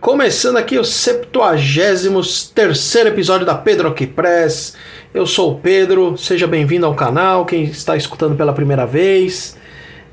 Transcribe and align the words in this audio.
Começando 0.00 0.58
aqui 0.58 0.78
o 0.78 0.84
73 0.84 2.52
terceiro 2.54 3.08
episódio 3.08 3.44
da 3.44 3.56
Pedro 3.56 3.88
Aqui 3.88 4.06
Press. 4.06 4.76
Eu 5.12 5.26
sou 5.26 5.52
o 5.52 5.58
Pedro, 5.58 6.16
seja 6.16 6.46
bem-vindo 6.46 6.86
ao 6.86 6.94
canal, 6.94 7.44
quem 7.44 7.64
está 7.64 7.96
escutando 7.96 8.36
pela 8.36 8.52
primeira 8.52 8.86
vez. 8.86 9.56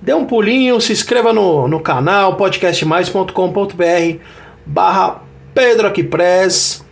Dê 0.02 0.12
um 0.12 0.26
pulinho, 0.26 0.82
se 0.82 0.92
inscreva 0.92 1.32
no, 1.32 1.68
no 1.68 1.80
canal 1.80 2.36
podcastmais.com.br 2.36 4.20
barra 4.66 5.22
Pedro 5.54 5.88
Aqui 5.88 6.04
Press. 6.04 6.84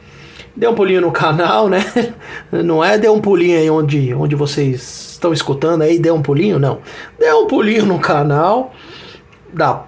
Dê 0.55 0.67
um 0.67 0.75
pulinho 0.75 1.01
no 1.01 1.11
canal, 1.11 1.67
né? 1.67 1.83
Não 2.51 2.83
é 2.83 2.99
dê 2.99 3.09
um 3.09 3.19
pulinho 3.19 3.57
aí 3.57 3.71
onde, 3.71 4.13
onde 4.13 4.35
vocês 4.35 5.13
estão 5.13 5.33
escutando 5.33 5.81
aí, 5.81 5.97
dê 5.97 6.11
um 6.11 6.21
pulinho, 6.21 6.59
não. 6.59 6.77
Dê 7.17 7.33
um 7.33 7.47
pulinho 7.47 7.87
no 7.87 7.97
canal 7.97 8.71
da 9.51 9.85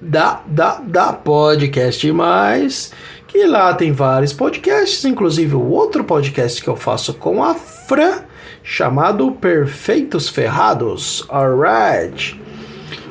da, 0.00 0.40
da, 0.46 0.76
da 0.76 1.12
Podcast 1.12 2.10
Mais, 2.10 2.92
que 3.28 3.44
lá 3.46 3.74
tem 3.74 3.92
vários 3.92 4.32
podcasts, 4.32 5.04
inclusive 5.04 5.54
o 5.54 5.68
outro 5.68 6.04
podcast 6.04 6.62
que 6.62 6.68
eu 6.68 6.76
faço 6.76 7.14
com 7.14 7.44
a 7.44 7.54
Fran, 7.54 8.22
chamado 8.62 9.32
Perfeitos 9.32 10.28
Ferrados. 10.28 11.24
Alright. 11.28 12.40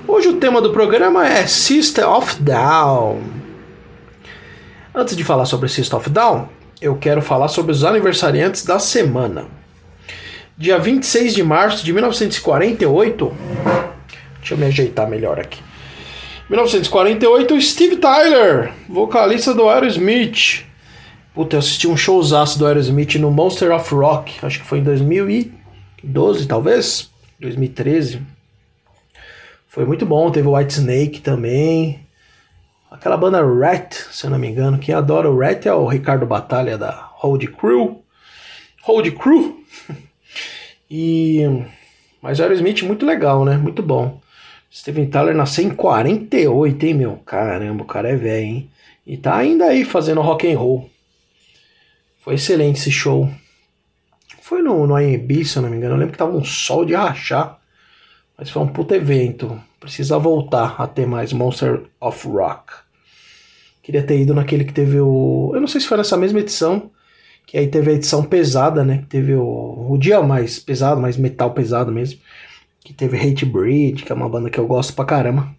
Hoje 0.08 0.30
o 0.30 0.38
tema 0.38 0.62
do 0.62 0.72
programa 0.72 1.28
é 1.28 1.46
System 1.46 2.06
of 2.06 2.42
Down. 2.42 3.22
Antes 4.94 5.16
de 5.16 5.24
falar 5.24 5.46
sobre 5.46 5.70
System 5.70 6.00
of 6.00 6.10
Down, 6.10 6.50
eu 6.82 6.96
quero 6.96 7.22
falar 7.22 7.48
sobre 7.48 7.72
os 7.72 7.84
aniversariantes 7.84 8.66
da 8.66 8.80
semana. 8.80 9.46
Dia 10.58 10.80
26 10.80 11.36
de 11.36 11.44
março 11.44 11.86
de 11.86 11.94
1948. 11.94 13.34
Deixa 14.40 14.54
eu 14.56 14.58
me 14.58 14.66
ajeitar 14.66 15.08
melhor 15.08 15.40
aqui. 15.40 15.62
1948, 16.50 17.62
Steve 17.62 17.98
Tyler, 17.98 18.74
vocalista 18.88 19.54
do 19.54 19.70
Aerosmith. 19.70 20.66
Puta, 21.32 21.56
eu 21.56 21.60
assisti 21.60 21.88
um 21.88 21.96
showzaço 21.96 22.58
do 22.58 22.66
Aerosmith 22.66 23.20
no 23.20 23.30
Monster 23.30 23.72
of 23.72 23.94
Rock, 23.94 24.44
acho 24.44 24.60
que 24.60 24.66
foi 24.66 24.80
em 24.80 24.84
2012, 24.84 26.48
talvez? 26.48 27.12
2013. 27.40 28.24
Foi 29.68 29.86
muito 29.86 30.08
bom, 30.08 30.32
teve 30.32 30.48
o 30.48 30.58
White 30.58 30.74
Snake 30.74 31.22
também. 31.22 32.00
Aquela 32.90 33.16
banda 33.16 33.46
Rat, 33.46 33.94
se 34.12 34.26
eu 34.26 34.32
não 34.32 34.40
me 34.40 34.48
engano. 34.48 34.80
Quem 34.80 34.96
adora 34.96 35.30
o 35.30 35.38
Rat 35.38 35.68
é 35.68 35.74
o 35.74 35.86
Ricardo 35.86 36.26
Batalha 36.26 36.80
da 36.80 37.12
Hold 37.18 37.46
Crew. 37.50 38.04
Hold 38.82 39.12
Crew. 39.12 39.64
e... 40.90 41.44
Mas 42.20 42.40
o 42.40 42.42
Aerosmith 42.42 42.82
muito 42.82 43.06
legal, 43.06 43.46
né? 43.46 43.56
Muito 43.56 43.84
bom. 43.84 44.20
Steven 44.72 45.08
Tyler 45.08 45.36
nasceu 45.36 45.66
em 45.66 45.72
48, 45.72 46.86
hein, 46.86 46.94
meu? 46.94 47.16
Caramba, 47.26 47.84
o 47.84 47.88
cara 47.88 48.10
é 48.10 48.16
velho, 48.16 48.46
hein? 48.46 48.70
E 49.06 49.18
tá 49.18 49.36
ainda 49.36 49.66
aí 49.66 49.84
fazendo 49.84 50.22
rock 50.22 50.52
and 50.52 50.58
roll. 50.58 50.90
Foi 52.20 52.36
excelente 52.36 52.80
esse 52.80 52.92
show. 52.92 53.30
Foi 54.42 54.62
no, 54.62 54.86
no 54.86 54.96
AMB, 54.96 55.44
se 55.44 55.58
eu 55.58 55.64
não 55.64 55.70
me 55.70 55.78
engano. 55.78 55.96
Eu 55.96 56.00
lembro 56.00 56.12
que 56.12 56.18
tava 56.18 56.38
um 56.38 56.44
sol 56.44 56.86
de 56.86 56.94
rachar. 56.94 57.60
Mas 58.38 58.52
foi 58.52 58.62
um 58.62 58.68
puto 58.68 58.94
evento. 58.94 59.60
Precisa 59.80 60.20
voltar 60.20 60.76
a 60.80 60.86
ter 60.86 61.08
mais 61.08 61.34
Monster 61.34 61.86
of 62.00 62.28
Rock. 62.28 62.74
Queria 63.82 64.04
ter 64.04 64.20
ido 64.20 64.36
naquele 64.36 64.64
que 64.64 64.74
teve 64.74 65.00
o. 65.00 65.52
Eu 65.56 65.62
não 65.62 65.68
sei 65.68 65.82
se 65.82 65.88
foi 65.88 65.98
nessa 65.98 66.16
mesma 66.16 66.40
edição. 66.40 66.92
Que 67.48 67.58
aí 67.58 67.68
teve 67.68 67.90
a 67.90 67.94
edição 67.96 68.24
pesada, 68.24 68.84
né? 68.84 69.00
Que 69.00 69.06
teve 69.08 69.34
o, 69.34 69.88
o 69.90 69.98
dia 69.98 70.22
mais 70.22 70.60
pesado, 70.60 71.02
mais 71.02 71.18
metal 71.18 71.52
pesado 71.52 71.92
mesmo 71.92 72.20
que 72.84 72.94
teve 72.94 73.18
Hate 73.18 73.46
Breed, 73.46 74.04
que 74.04 74.12
é 74.12 74.16
uma 74.16 74.30
banda 74.30 74.50
que 74.50 74.60
eu 74.60 74.68
gosto 74.68 74.94
pra 74.94 75.06
caramba. 75.06 75.50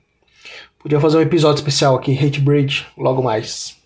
Podia 0.79 1.01
fazer 1.01 1.19
um 1.19 1.23
episódio 1.23 1.59
especial 1.59 1.95
aqui, 1.95 2.13
Hate 2.13 2.41
Breed, 2.41 2.87
logo 2.97 3.23
mais. 3.23 3.77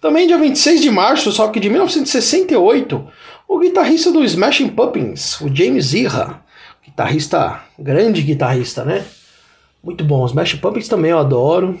Também 0.00 0.26
dia 0.26 0.38
26 0.38 0.80
de 0.80 0.90
março, 0.90 1.32
só 1.32 1.48
que 1.48 1.60
de 1.60 1.68
1968, 1.68 3.06
o 3.48 3.58
guitarrista 3.58 4.12
do 4.12 4.24
Smashing 4.24 4.68
Pumpkins, 4.68 5.40
o 5.40 5.54
James 5.54 5.92
Iha, 5.92 6.42
guitarrista, 6.84 7.60
grande 7.78 8.22
guitarrista, 8.22 8.84
né? 8.84 9.04
Muito 9.82 10.04
bom, 10.04 10.24
Smashing 10.26 10.58
Pumpkins 10.58 10.88
também 10.88 11.10
eu 11.10 11.18
adoro. 11.18 11.80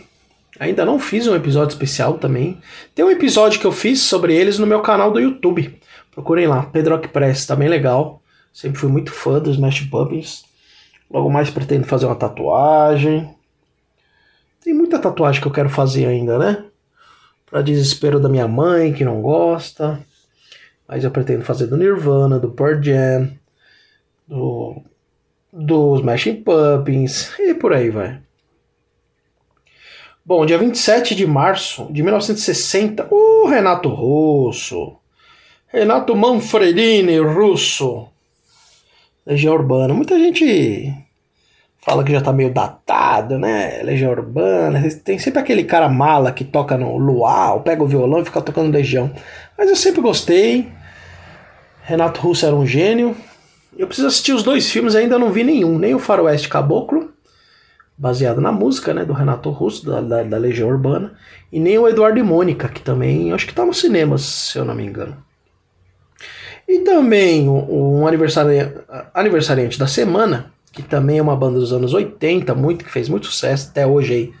Ainda 0.58 0.84
não 0.84 0.98
fiz 0.98 1.26
um 1.26 1.34
episódio 1.34 1.72
especial 1.72 2.14
também. 2.14 2.58
Tem 2.94 3.04
um 3.04 3.10
episódio 3.10 3.60
que 3.60 3.66
eu 3.66 3.72
fiz 3.72 4.00
sobre 4.00 4.34
eles 4.34 4.58
no 4.58 4.66
meu 4.66 4.80
canal 4.80 5.10
do 5.10 5.20
YouTube. 5.20 5.78
Procurem 6.10 6.46
lá, 6.46 6.64
Pedro 6.64 6.98
Press, 6.98 7.46
tá 7.46 7.54
bem 7.54 7.68
legal. 7.68 8.19
Sempre 8.52 8.78
fui 8.78 8.90
muito 8.90 9.12
fã 9.12 9.38
dos 9.38 9.54
Smash 9.54 9.80
Pumpkins. 9.82 10.44
Logo 11.10 11.30
mais 11.30 11.50
pretendo 11.50 11.86
fazer 11.86 12.06
uma 12.06 12.16
tatuagem. 12.16 13.34
Tem 14.62 14.74
muita 14.74 14.98
tatuagem 14.98 15.40
que 15.40 15.48
eu 15.48 15.52
quero 15.52 15.68
fazer 15.68 16.06
ainda, 16.06 16.38
né? 16.38 16.64
Para 17.46 17.62
desespero 17.62 18.20
da 18.20 18.28
minha 18.28 18.46
mãe, 18.46 18.92
que 18.92 19.04
não 19.04 19.22
gosta. 19.22 20.00
Mas 20.86 21.04
eu 21.04 21.10
pretendo 21.10 21.44
fazer 21.44 21.66
do 21.66 21.76
Nirvana, 21.76 22.38
do 22.38 22.50
Pearl 22.50 22.82
Jam, 22.82 23.30
do, 24.26 24.82
do 25.52 25.96
Smashing 25.96 26.42
Pumpkins 26.42 27.32
e 27.38 27.54
por 27.54 27.72
aí 27.72 27.90
vai. 27.90 28.20
Bom, 30.24 30.44
dia 30.44 30.58
27 30.58 31.14
de 31.14 31.26
março 31.26 31.88
de 31.90 32.02
1960, 32.02 33.08
o 33.10 33.46
Renato 33.48 33.88
Russo. 33.88 34.96
Renato 35.66 36.14
Manfredini 36.14 37.18
Russo. 37.18 38.09
Legião 39.26 39.54
Urbana. 39.54 39.94
Muita 39.94 40.18
gente 40.18 40.94
fala 41.78 42.04
que 42.04 42.12
já 42.12 42.20
tá 42.20 42.32
meio 42.32 42.52
datado, 42.52 43.38
né? 43.38 43.82
Legião 43.82 44.10
Urbana. 44.10 44.82
Tem 45.04 45.18
sempre 45.18 45.40
aquele 45.40 45.64
cara 45.64 45.88
mala 45.88 46.32
que 46.32 46.44
toca 46.44 46.76
no 46.76 46.96
luau, 46.96 47.60
pega 47.62 47.82
o 47.82 47.86
violão 47.86 48.20
e 48.20 48.24
fica 48.24 48.40
tocando 48.40 48.72
Legião. 48.72 49.10
Mas 49.56 49.68
eu 49.68 49.76
sempre 49.76 50.00
gostei. 50.00 50.70
Renato 51.82 52.20
Russo 52.20 52.46
era 52.46 52.54
um 52.54 52.66
gênio. 52.66 53.16
Eu 53.76 53.86
preciso 53.86 54.08
assistir 54.08 54.32
os 54.32 54.42
dois 54.42 54.70
filmes, 54.70 54.94
ainda 54.94 55.18
não 55.18 55.30
vi 55.30 55.44
nenhum. 55.44 55.78
Nem 55.78 55.94
o 55.94 55.98
Faroeste 55.98 56.48
Caboclo, 56.48 57.10
baseado 57.96 58.40
na 58.40 58.52
música 58.52 58.92
né, 58.92 59.04
do 59.04 59.12
Renato 59.12 59.50
Russo, 59.50 59.86
da, 59.86 60.00
da, 60.00 60.22
da 60.22 60.38
Legião 60.38 60.68
Urbana. 60.68 61.14
E 61.52 61.58
nem 61.58 61.78
o 61.78 61.88
Eduardo 61.88 62.18
e 62.18 62.22
Mônica, 62.22 62.68
que 62.68 62.80
também 62.80 63.32
acho 63.32 63.46
que 63.46 63.54
tá 63.54 63.64
nos 63.64 63.80
cinemas, 63.80 64.22
se 64.22 64.58
eu 64.58 64.64
não 64.64 64.74
me 64.74 64.84
engano. 64.84 65.16
E 66.70 66.78
também 66.84 67.48
um 67.48 68.06
aniversari... 68.06 68.72
aniversariante 69.12 69.76
da 69.76 69.88
semana, 69.88 70.52
que 70.70 70.84
também 70.84 71.18
é 71.18 71.22
uma 71.22 71.34
banda 71.34 71.58
dos 71.58 71.72
anos 71.72 71.92
80, 71.92 72.54
muito, 72.54 72.84
que 72.84 72.92
fez 72.92 73.08
muito 73.08 73.26
sucesso, 73.26 73.70
até 73.70 73.84
hoje 73.84 74.14
aí 74.14 74.32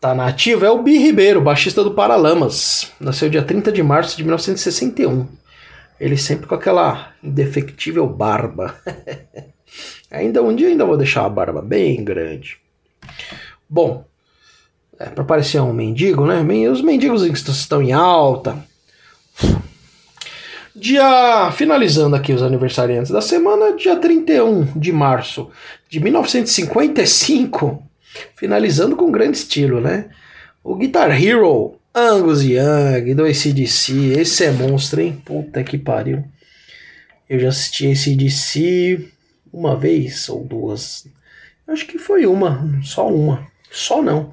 tá 0.00 0.14
na 0.14 0.28
ativa, 0.28 0.66
é 0.66 0.70
o 0.70 0.80
Bi 0.80 0.98
Ribeiro, 0.98 1.40
baixista 1.40 1.82
do 1.82 1.94
Paralamas. 1.94 2.92
Nasceu 3.00 3.28
dia 3.28 3.42
30 3.42 3.72
de 3.72 3.82
março 3.82 4.16
de 4.16 4.22
1961. 4.22 5.26
Ele 5.98 6.16
sempre 6.16 6.46
com 6.46 6.54
aquela 6.54 7.12
indefectível 7.24 8.06
barba. 8.06 8.76
ainda 10.08 10.40
um 10.40 10.54
dia 10.54 10.68
ainda 10.68 10.84
vou 10.84 10.96
deixar 10.96 11.24
a 11.24 11.28
barba 11.28 11.60
bem 11.60 12.04
grande. 12.04 12.58
Bom, 13.68 14.04
é, 14.96 15.06
para 15.06 15.24
parecer 15.24 15.60
um 15.60 15.72
mendigo, 15.72 16.24
né? 16.24 16.40
Os 16.70 16.82
mendigos 16.82 17.24
estão 17.24 17.82
em 17.82 17.92
alta. 17.92 18.56
Dia 20.80 21.50
finalizando 21.50 22.14
aqui 22.14 22.32
os 22.32 22.40
aniversariantes 22.40 23.10
da 23.10 23.20
semana, 23.20 23.74
dia 23.76 23.96
31 23.96 24.78
de 24.78 24.92
março 24.92 25.50
de 25.88 25.98
1955, 25.98 27.82
finalizando 28.36 28.94
com 28.94 29.10
grande 29.10 29.38
estilo, 29.38 29.80
né? 29.80 30.08
O 30.62 30.76
Guitar 30.76 31.10
Hero 31.10 31.74
Angus 31.92 32.44
Young 32.44 33.12
do 33.12 33.24
ACDC, 33.24 34.20
esse 34.20 34.44
é 34.44 34.52
monstro, 34.52 35.00
hein? 35.00 35.20
Puta 35.24 35.64
que 35.64 35.76
pariu. 35.76 36.22
Eu 37.28 37.40
já 37.40 37.48
assisti 37.48 37.90
ACDC 37.90 39.08
uma 39.52 39.74
vez 39.74 40.28
ou 40.28 40.44
duas. 40.44 41.08
Acho 41.66 41.86
que 41.88 41.98
foi 41.98 42.24
uma, 42.24 42.80
só 42.84 43.08
uma. 43.08 43.48
Só 43.68 44.00
não. 44.00 44.32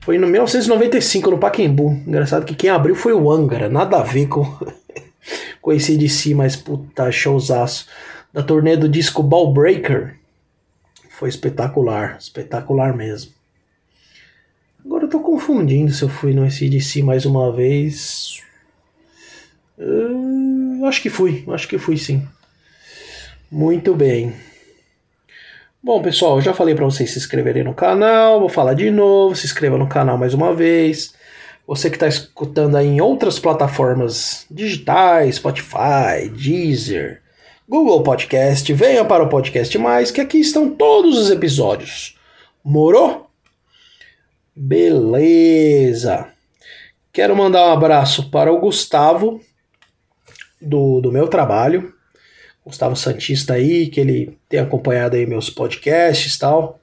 Foi 0.00 0.18
no 0.18 0.26
1995 0.26 1.30
no 1.30 1.38
Pacaembu. 1.38 1.92
Engraçado 2.04 2.44
que 2.44 2.56
quem 2.56 2.70
abriu 2.70 2.96
foi 2.96 3.12
o 3.12 3.30
Angara, 3.30 3.68
nada 3.68 3.98
a 3.98 4.02
ver 4.02 4.26
com 4.26 4.44
com 5.60 5.70
ACDC, 5.70 6.34
mas 6.34 6.56
puta 6.56 7.10
showzaço. 7.10 7.88
Da 8.32 8.42
turnê 8.42 8.76
do 8.76 8.88
disco 8.88 9.22
Ball 9.22 9.52
Breaker. 9.52 10.16
Foi 11.10 11.28
espetacular, 11.28 12.18
espetacular 12.20 12.94
mesmo. 12.94 13.32
Agora 14.84 15.04
eu 15.04 15.08
tô 15.08 15.20
confundindo 15.20 15.90
se 15.90 16.02
eu 16.02 16.08
fui 16.08 16.32
no 16.32 16.44
ACDC 16.44 17.02
mais 17.02 17.24
uma 17.26 17.50
vez. 17.50 18.40
Uh, 19.78 20.84
acho 20.86 21.02
que 21.02 21.10
fui, 21.10 21.44
acho 21.48 21.66
que 21.66 21.78
fui 21.78 21.96
sim. 21.96 22.26
Muito 23.50 23.94
bem. 23.94 24.34
Bom, 25.82 26.02
pessoal, 26.02 26.40
já 26.40 26.52
falei 26.52 26.74
para 26.74 26.84
vocês 26.84 27.10
se 27.10 27.18
inscreverem 27.18 27.64
no 27.64 27.74
canal, 27.74 28.40
vou 28.40 28.48
falar 28.48 28.74
de 28.74 28.90
novo, 28.90 29.34
se 29.34 29.46
inscreva 29.46 29.78
no 29.78 29.88
canal 29.88 30.18
mais 30.18 30.34
uma 30.34 30.54
vez. 30.54 31.14
Você 31.66 31.90
que 31.90 31.96
está 31.96 32.06
escutando 32.06 32.76
aí 32.76 32.86
em 32.86 33.00
outras 33.00 33.40
plataformas 33.40 34.46
digitais, 34.48 35.34
Spotify, 35.34 36.28
Deezer, 36.32 37.22
Google 37.68 38.04
Podcast, 38.04 38.72
venha 38.72 39.04
para 39.04 39.24
o 39.24 39.28
Podcast 39.28 39.76
Mais, 39.76 40.12
que 40.12 40.20
aqui 40.20 40.38
estão 40.38 40.70
todos 40.70 41.18
os 41.18 41.28
episódios. 41.28 42.16
Morou? 42.62 43.28
Beleza. 44.54 46.28
Quero 47.12 47.34
mandar 47.34 47.66
um 47.66 47.72
abraço 47.72 48.30
para 48.30 48.52
o 48.52 48.60
Gustavo, 48.60 49.40
do, 50.62 51.00
do 51.00 51.10
meu 51.10 51.26
trabalho. 51.26 51.92
Gustavo 52.64 52.94
Santista 52.94 53.54
aí, 53.54 53.88
que 53.88 54.00
ele 54.00 54.38
tem 54.48 54.60
acompanhado 54.60 55.16
aí 55.16 55.26
meus 55.26 55.50
podcasts 55.50 56.34
e 56.34 56.38
tal. 56.38 56.80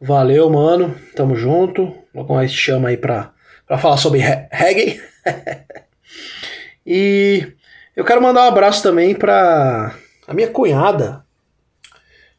Valeu, 0.00 0.50
mano. 0.50 0.94
Tamo 1.14 1.36
junto. 1.36 1.94
Logo 2.12 2.34
mais 2.34 2.50
te 2.50 2.58
chama 2.58 2.88
aí 2.88 2.96
pra 2.96 3.33
para 3.66 3.78
falar 3.78 3.96
sobre 3.96 4.20
reggae. 4.50 5.00
e 6.86 7.52
eu 7.96 8.04
quero 8.04 8.22
mandar 8.22 8.44
um 8.44 8.48
abraço 8.48 8.82
também 8.82 9.14
para 9.14 9.94
a 10.26 10.34
minha 10.34 10.48
cunhada, 10.48 11.24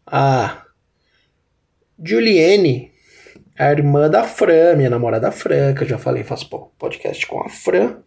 a 0.05 0.63
Juliene, 2.03 2.91
a 3.57 3.71
irmã 3.71 4.09
da 4.09 4.23
Fran, 4.23 4.75
minha 4.75 4.89
namorada 4.89 5.31
Fran, 5.31 5.73
que 5.73 5.83
eu 5.83 5.87
já 5.87 5.97
falei, 5.97 6.23
faço 6.23 6.49
podcast 6.77 7.25
com 7.25 7.41
a 7.41 7.49
Fran. 7.49 7.97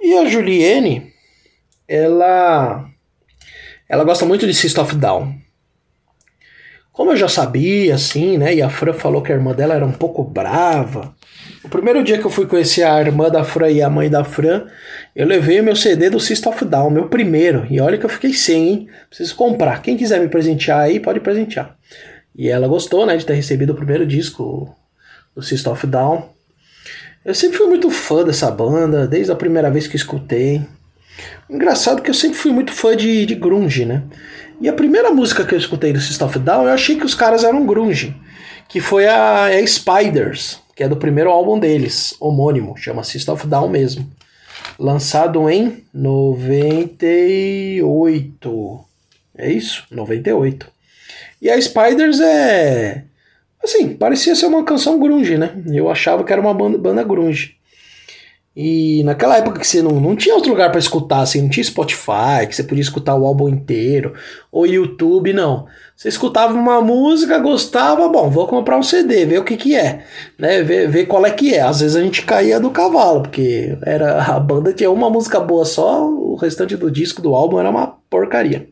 E 0.00 0.14
a 0.14 0.26
Juliene, 0.26 1.12
ela 1.86 2.90
ela 3.88 4.04
gosta 4.04 4.26
muito 4.26 4.46
de 4.46 4.52
System 4.52 4.84
of 4.84 4.94
Down. 4.96 5.34
Como 6.92 7.12
eu 7.12 7.16
já 7.16 7.28
sabia, 7.28 7.94
assim, 7.94 8.36
né? 8.36 8.54
E 8.54 8.60
a 8.60 8.68
Fran 8.68 8.92
falou 8.92 9.22
que 9.22 9.32
a 9.32 9.34
irmã 9.34 9.54
dela 9.54 9.74
era 9.74 9.86
um 9.86 9.92
pouco 9.92 10.22
brava. 10.22 11.16
O 11.64 11.68
primeiro 11.68 12.04
dia 12.04 12.18
que 12.18 12.24
eu 12.24 12.30
fui 12.30 12.46
conhecer 12.46 12.84
a 12.84 13.00
irmã 13.00 13.28
da 13.28 13.42
Fran 13.42 13.70
e 13.70 13.82
a 13.82 13.90
mãe 13.90 14.08
da 14.08 14.22
Fran, 14.22 14.66
eu 15.14 15.26
levei 15.26 15.60
o 15.60 15.64
meu 15.64 15.74
CD 15.74 16.08
do 16.08 16.20
System 16.20 16.52
of 16.52 16.64
Down, 16.64 16.88
meu 16.88 17.08
primeiro. 17.08 17.66
E 17.68 17.80
olha 17.80 17.98
que 17.98 18.06
eu 18.06 18.10
fiquei 18.10 18.32
sem, 18.32 18.68
hein? 18.68 18.88
Preciso 19.08 19.34
comprar. 19.34 19.82
Quem 19.82 19.96
quiser 19.96 20.20
me 20.20 20.28
presentear 20.28 20.80
aí, 20.80 21.00
pode 21.00 21.18
presentear. 21.18 21.76
E 22.34 22.48
ela 22.48 22.68
gostou, 22.68 23.04
né, 23.04 23.16
de 23.16 23.26
ter 23.26 23.34
recebido 23.34 23.72
o 23.72 23.74
primeiro 23.74 24.06
disco 24.06 24.72
do 25.34 25.42
System 25.42 25.72
of 25.72 25.86
Down. 25.88 26.28
Eu 27.24 27.34
sempre 27.34 27.58
fui 27.58 27.66
muito 27.66 27.90
fã 27.90 28.24
dessa 28.24 28.48
banda, 28.52 29.08
desde 29.08 29.32
a 29.32 29.36
primeira 29.36 29.68
vez 29.68 29.88
que 29.88 29.96
escutei. 29.96 30.62
Engraçado 31.50 32.02
que 32.02 32.10
eu 32.10 32.14
sempre 32.14 32.38
fui 32.38 32.52
muito 32.52 32.72
fã 32.72 32.96
de, 32.96 33.26
de 33.26 33.34
grunge, 33.34 33.84
né? 33.84 34.04
E 34.60 34.68
a 34.68 34.72
primeira 34.72 35.10
música 35.10 35.44
que 35.44 35.54
eu 35.54 35.58
escutei 35.58 35.92
do 35.92 36.00
System 36.00 36.28
of 36.28 36.38
Down, 36.38 36.66
eu 36.66 36.72
achei 36.72 36.96
que 36.96 37.04
os 37.04 37.16
caras 37.16 37.42
eram 37.42 37.66
grunge, 37.66 38.14
que 38.68 38.80
foi 38.80 39.08
a, 39.08 39.46
a 39.46 39.66
Spiders 39.66 40.60
que 40.78 40.84
é 40.84 40.88
do 40.88 40.96
primeiro 40.96 41.28
álbum 41.28 41.58
deles, 41.58 42.14
homônimo, 42.20 42.76
chama 42.76 43.02
System 43.02 43.34
of 43.34 43.44
Down 43.48 43.68
mesmo. 43.68 44.08
Lançado 44.78 45.50
em 45.50 45.82
98. 45.92 48.84
É 49.36 49.50
isso? 49.50 49.84
98. 49.90 50.70
E 51.42 51.50
a 51.50 51.60
Spiders 51.60 52.20
é. 52.20 53.02
Assim, 53.60 53.96
parecia 53.96 54.36
ser 54.36 54.46
uma 54.46 54.62
canção 54.62 55.00
grunge, 55.00 55.36
né? 55.36 55.60
Eu 55.66 55.90
achava 55.90 56.22
que 56.22 56.32
era 56.32 56.40
uma 56.40 56.54
banda, 56.54 56.78
banda 56.78 57.02
grunge. 57.02 57.56
E 58.60 59.04
naquela 59.04 59.36
época 59.36 59.60
que 59.60 59.66
você 59.68 59.80
não, 59.80 60.00
não 60.00 60.16
tinha 60.16 60.34
outro 60.34 60.50
lugar 60.50 60.68
para 60.70 60.80
escutar, 60.80 61.20
assim, 61.20 61.40
não 61.40 61.48
tinha 61.48 61.62
Spotify, 61.62 62.44
que 62.48 62.56
você 62.56 62.64
podia 62.64 62.82
escutar 62.82 63.14
o 63.14 63.24
álbum 63.24 63.48
inteiro, 63.48 64.14
ou 64.50 64.66
YouTube, 64.66 65.32
não. 65.32 65.68
Você 65.94 66.08
escutava 66.08 66.54
uma 66.54 66.80
música, 66.80 67.38
gostava, 67.38 68.08
bom, 68.08 68.28
vou 68.28 68.48
comprar 68.48 68.76
um 68.76 68.82
CD, 68.82 69.24
ver 69.26 69.38
o 69.38 69.44
que 69.44 69.56
que 69.56 69.76
é, 69.76 70.04
né? 70.36 70.60
Ver, 70.64 70.88
ver 70.88 71.06
qual 71.06 71.24
é 71.24 71.30
que 71.30 71.54
é. 71.54 71.60
Às 71.60 71.82
vezes 71.82 71.94
a 71.94 72.02
gente 72.02 72.22
caía 72.22 72.58
do 72.58 72.72
cavalo, 72.72 73.22
porque 73.22 73.78
era 73.80 74.24
a 74.24 74.40
banda 74.40 74.72
tinha 74.72 74.90
uma 74.90 75.08
música 75.08 75.38
boa 75.38 75.64
só, 75.64 76.04
o 76.04 76.34
restante 76.34 76.76
do 76.76 76.90
disco, 76.90 77.22
do 77.22 77.36
álbum 77.36 77.60
era 77.60 77.70
uma 77.70 77.86
porcaria. 78.10 78.66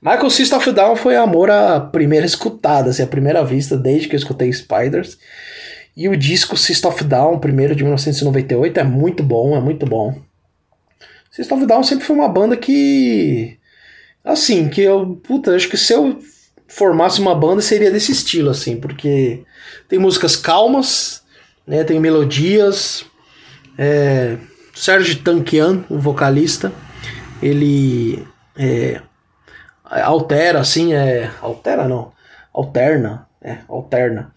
Michael 0.00 0.30
System 0.30 0.56
of 0.56 0.70
Down 0.70 0.94
foi 0.94 1.16
amor 1.16 1.50
à 1.50 1.80
primeira 1.80 2.24
escutada, 2.24 2.90
assim, 2.90 3.02
à 3.02 3.08
primeira 3.08 3.44
vista, 3.44 3.76
desde 3.76 4.06
que 4.06 4.14
eu 4.14 4.18
escutei 4.18 4.52
Spiders. 4.52 5.18
E 5.96 6.08
o 6.08 6.16
disco 6.16 6.56
System 6.56 6.90
of 6.90 7.04
Down, 7.04 7.38
primeiro 7.38 7.74
de 7.74 7.82
1998, 7.82 8.80
é 8.80 8.84
muito 8.84 9.22
bom, 9.22 9.56
é 9.56 9.60
muito 9.60 9.86
bom. 9.86 10.20
System 11.30 11.58
of 11.58 11.66
Down 11.66 11.82
sempre 11.82 12.04
foi 12.04 12.16
uma 12.16 12.28
banda 12.28 12.56
que. 12.56 13.58
Assim, 14.24 14.68
que 14.68 14.82
eu. 14.82 15.20
Puta, 15.22 15.54
acho 15.54 15.68
que 15.68 15.76
se 15.76 15.92
eu 15.92 16.18
formasse 16.68 17.20
uma 17.20 17.34
banda 17.34 17.60
seria 17.60 17.90
desse 17.90 18.12
estilo, 18.12 18.50
assim, 18.50 18.76
porque 18.76 19.42
tem 19.88 19.98
músicas 19.98 20.36
calmas, 20.36 21.22
né, 21.66 21.84
tem 21.84 21.98
melodias. 21.98 23.04
É, 23.76 24.36
Sérgio 24.74 25.22
Tanquian, 25.22 25.84
o 25.90 25.98
vocalista, 25.98 26.72
ele 27.42 28.24
é, 28.56 29.00
altera, 29.90 30.60
assim, 30.60 30.94
é. 30.94 31.30
Altera 31.40 31.88
não. 31.88 32.12
Alterna. 32.52 33.26
É, 33.42 33.58
alterna. 33.68 34.32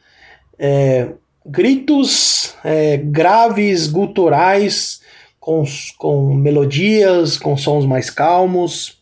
É, 0.58 1.10
gritos 1.46 2.56
é, 2.64 2.98
graves, 2.98 3.88
guturais, 3.88 5.02
com, 5.40 5.64
com 5.98 6.34
melodias, 6.34 7.38
com 7.38 7.56
sons 7.58 7.86
mais 7.86 8.10
calmos. 8.10 9.00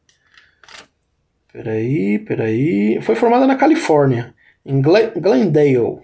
Peraí, 1.53 2.19
peraí. 2.19 3.01
Foi 3.03 3.15
formada 3.15 3.47
na 3.47 3.57
Califórnia, 3.57 4.35
em 4.65 4.83
Glendale. 4.83 6.01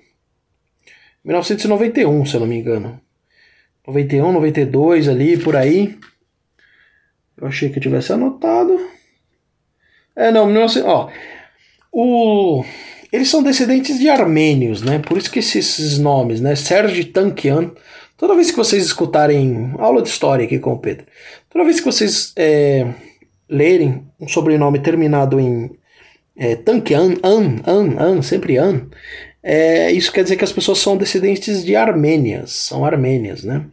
1991, 1.25 2.27
se 2.27 2.35
eu 2.35 2.41
não 2.41 2.47
me 2.47 2.57
engano. 2.57 3.01
91, 3.87 4.33
92 4.33 5.09
ali, 5.09 5.37
por 5.37 5.57
aí. 5.57 5.99
Eu 7.37 7.47
achei 7.47 7.69
que 7.69 7.79
eu 7.79 7.83
tivesse 7.83 8.13
anotado. 8.13 8.79
É, 10.17 10.31
não, 10.31 10.47
19... 10.47 10.83
ó. 10.87 11.09
O... 11.93 12.65
Eles 13.13 13.29
são 13.29 13.43
descendentes 13.43 13.99
de 13.99 14.09
armênios, 14.09 14.83
né? 14.83 14.99
Por 14.99 15.17
isso 15.17 15.31
que 15.31 15.39
esses 15.39 15.99
nomes, 15.99 16.41
né? 16.41 16.57
Serge 16.57 17.05
Tankian. 17.05 17.73
Toda 18.17 18.35
vez 18.35 18.51
que 18.51 18.57
vocês 18.57 18.85
escutarem 18.85 19.75
aula 19.79 20.03
de 20.03 20.09
história 20.09 20.45
aqui 20.45 20.59
com 20.59 20.73
o 20.73 20.79
Pedro, 20.79 21.07
toda 21.51 21.65
vez 21.65 21.81
que 21.81 21.87
vocês 21.87 22.33
é, 22.37 22.93
lerem 23.49 24.07
um 24.21 24.27
sobrenome 24.27 24.79
terminado 24.79 25.39
em 25.39 25.71
é, 26.37 26.57
Tankian, 26.57 27.15
An, 27.23 27.61
An, 27.67 27.97
An, 27.99 28.23
sempre 28.23 28.57
An, 28.57 28.89
é, 29.47 29.93
isso 29.93 30.11
quer 30.11 30.23
dizer 30.23 30.37
que 30.37 30.45
as 30.45 30.53
pessoas 30.53 30.79
são 30.79 30.97
descendentes 30.97 31.63
de 31.63 31.77
armênias, 31.77 32.51
são 32.51 32.83
armênias, 32.83 33.45
né? 33.45 33.67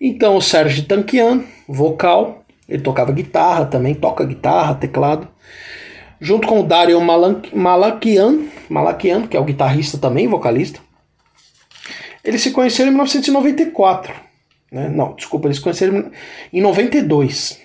Então 0.00 0.34
o 0.34 0.42
Sérgio 0.42 0.84
Tankian, 0.86 1.44
vocal, 1.68 2.44
ele 2.68 2.82
tocava 2.82 3.12
guitarra 3.12 3.64
também, 3.64 3.94
toca 3.94 4.24
guitarra, 4.24 4.74
teclado, 4.74 5.28
junto 6.20 6.48
com 6.48 6.58
o 6.58 6.62
Dario 6.64 7.00
Malakian, 7.00 8.40
Malakian, 8.68 9.28
que 9.28 9.36
é 9.36 9.40
o 9.40 9.44
guitarrista 9.44 9.98
também, 9.98 10.26
vocalista. 10.26 10.80
Eles 12.24 12.42
se 12.42 12.50
conheceram 12.50 12.88
em 12.88 12.94
1994. 12.94 14.12
Né? 14.72 14.88
Não, 14.88 15.14
desculpa, 15.14 15.46
eles 15.46 15.58
se 15.58 15.62
conheceram 15.62 16.10
em 16.52 16.60
92. 16.60 17.60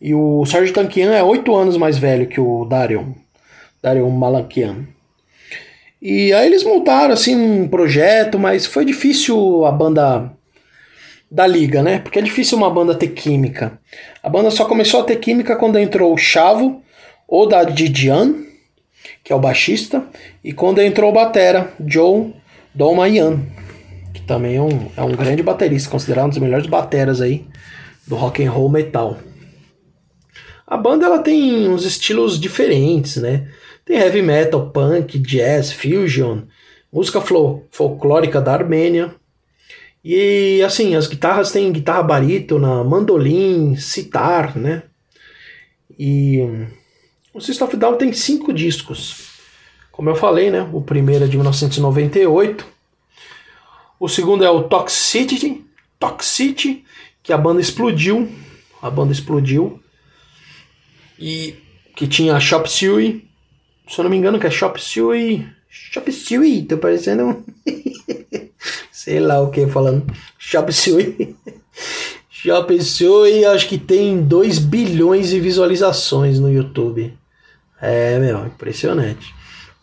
E 0.00 0.12
o 0.16 0.44
Sérgio 0.46 0.74
Tankian 0.74 1.12
é 1.12 1.22
oito 1.22 1.54
anos 1.54 1.76
mais 1.76 1.96
velho 1.96 2.26
que 2.26 2.40
o 2.40 2.64
Darion. 2.64 3.12
Darion 3.80 4.10
Malakian. 4.10 4.88
E 6.02 6.32
aí 6.32 6.48
eles 6.48 6.64
montaram 6.64 7.14
assim 7.14 7.36
um 7.36 7.68
projeto, 7.68 8.36
mas 8.36 8.66
foi 8.66 8.84
difícil 8.84 9.64
a 9.64 9.70
banda 9.70 10.32
da 11.30 11.46
liga, 11.46 11.80
né? 11.80 12.00
Porque 12.00 12.18
é 12.18 12.22
difícil 12.22 12.58
uma 12.58 12.68
banda 12.68 12.92
ter 12.92 13.10
química. 13.10 13.78
A 14.20 14.28
banda 14.28 14.50
só 14.50 14.64
começou 14.64 14.98
a 14.98 15.04
ter 15.04 15.16
química 15.16 15.54
quando 15.54 15.78
entrou 15.78 16.12
o 16.12 16.18
Chavo, 16.18 16.82
ou 17.28 17.48
da 17.48 17.62
Didian, 17.62 18.34
que 19.22 19.32
é 19.32 19.36
o 19.36 19.38
baixista, 19.38 20.04
e 20.42 20.52
quando 20.52 20.82
entrou 20.82 21.08
o 21.08 21.14
batera, 21.14 21.72
Joe 21.86 22.34
Dolmayan, 22.74 23.40
que 24.12 24.22
também 24.22 24.56
é 24.56 24.60
um, 24.60 24.88
é 24.96 25.02
um 25.02 25.12
grande 25.12 25.42
baterista, 25.42 25.88
considerado 25.88 26.26
um 26.26 26.30
dos 26.30 26.38
melhores 26.38 26.66
bateras 26.66 27.20
aí 27.20 27.46
do 28.08 28.16
rock 28.16 28.44
and 28.44 28.50
roll 28.50 28.68
metal. 28.68 29.18
A 30.66 30.76
banda 30.76 31.06
ela 31.06 31.20
tem 31.20 31.68
uns 31.68 31.84
estilos 31.84 32.40
diferentes, 32.40 33.18
né? 33.18 33.46
Tem 33.84 33.96
heavy 33.96 34.22
metal, 34.22 34.70
punk, 34.70 35.18
jazz, 35.18 35.72
fusion, 35.72 36.42
música 36.92 37.20
folclórica 37.70 38.40
da 38.40 38.52
Armênia, 38.52 39.14
e 40.04 40.60
assim, 40.62 40.96
as 40.96 41.06
guitarras 41.06 41.52
têm 41.52 41.70
guitarra 41.70 42.02
barítona, 42.02 42.82
mandolim, 42.82 43.76
sitar, 43.76 44.56
né? 44.56 44.82
E 45.96 46.40
o 47.32 47.40
System 47.40 47.68
of 47.68 47.76
Down 47.76 47.96
tem 47.96 48.12
cinco 48.12 48.52
discos. 48.52 49.30
Como 49.92 50.10
eu 50.10 50.16
falei, 50.16 50.50
né? 50.50 50.68
O 50.72 50.82
primeiro 50.82 51.24
é 51.24 51.28
de 51.28 51.36
1998. 51.36 52.66
O 54.00 54.08
segundo 54.08 54.42
é 54.42 54.50
o 54.50 54.64
Toxicity, 54.64 55.64
Toxicity, 56.00 56.84
que 57.22 57.32
a 57.32 57.38
banda 57.38 57.60
explodiu. 57.60 58.28
A 58.80 58.90
banda 58.90 59.12
explodiu. 59.12 59.80
E 61.16 61.54
que 61.94 62.08
tinha 62.08 62.40
Shop 62.40 62.68
Suey. 62.68 63.28
Se 63.88 63.98
eu 63.98 64.04
não 64.04 64.10
me 64.10 64.16
engano, 64.16 64.38
que 64.38 64.46
é 64.46 64.50
Shop 64.50 64.80
Suey. 64.80 65.46
Shop 65.68 66.10
Suey, 66.10 66.62
tô 66.62 66.78
parecendo 66.78 67.44
sei 68.90 69.20
lá 69.20 69.40
o 69.40 69.50
que 69.50 69.66
falando. 69.66 70.06
Shop 70.38 70.72
Suey. 70.72 71.34
Shop 72.30 72.82
Suey 72.82 73.44
acho 73.44 73.68
que 73.68 73.78
tem 73.78 74.22
2 74.22 74.58
bilhões 74.58 75.30
de 75.30 75.40
visualizações 75.40 76.38
no 76.38 76.52
YouTube. 76.52 77.12
É, 77.80 78.18
meu, 78.18 78.46
impressionante. 78.46 79.34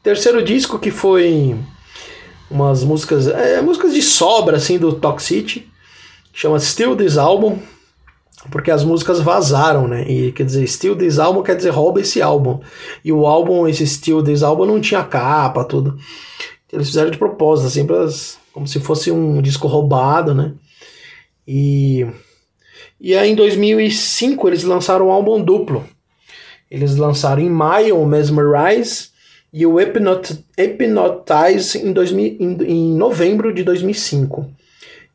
Terceiro 0.02 0.42
disco 0.44 0.80
que 0.80 0.92
foi 0.92 1.56
umas 2.50 2.84
músicas, 2.84 3.28
é, 3.28 3.62
músicas 3.62 3.94
de 3.94 4.02
sobra 4.02 4.58
assim 4.58 4.78
do 4.78 4.94
Toxicity, 4.94 5.70
chama 6.34 6.60
Still 6.60 6.96
This 6.96 7.18
Album, 7.18 7.60
porque 8.50 8.72
as 8.72 8.84
músicas 8.84 9.20
vazaram, 9.20 9.88
né? 9.88 10.10
E 10.10 10.32
quer 10.32 10.46
dizer, 10.46 10.66
Still 10.68 10.96
This 10.96 11.20
Album 11.20 11.44
quer 11.44 11.56
dizer 11.56 11.72
rouba 11.72 12.00
esse 12.00 12.22
álbum. 12.22 12.60
E 13.04 13.12
o 13.12 13.26
álbum, 13.26 13.68
esse 13.68 13.86
Still 13.86 14.24
This 14.24 14.44
Album 14.44 14.66
não 14.66 14.80
tinha 14.80 15.04
capa, 15.04 15.64
tudo. 15.66 15.98
Eles 16.72 16.88
fizeram 16.88 17.12
de 17.12 17.18
propósito, 17.18 17.68
assim, 17.68 17.86
para 17.86 18.08
como 18.54 18.68
se 18.68 18.80
fosse 18.80 19.12
um 19.12 19.42
disco 19.42 19.68
roubado, 19.68 20.34
né? 20.34 20.54
E, 21.48 22.06
e 23.00 23.16
aí 23.16 23.32
em 23.32 23.36
2005 23.36 24.48
eles 24.48 24.64
lançaram 24.64 25.08
um 25.08 25.12
álbum 25.12 25.42
duplo. 25.42 25.86
Eles 26.70 26.96
lançaram 26.96 27.42
em 27.42 27.50
maio 27.50 28.00
o 28.00 28.06
Mesmerize 28.06 29.10
e 29.52 29.66
o 29.66 29.78
Hypnot 29.78 30.46
Hypnotize 30.58 31.80
em, 31.80 31.92
2000, 31.92 32.38
em, 32.40 32.64
em 32.64 32.96
novembro 32.96 33.54
de 33.54 33.64
2005. 33.64 34.48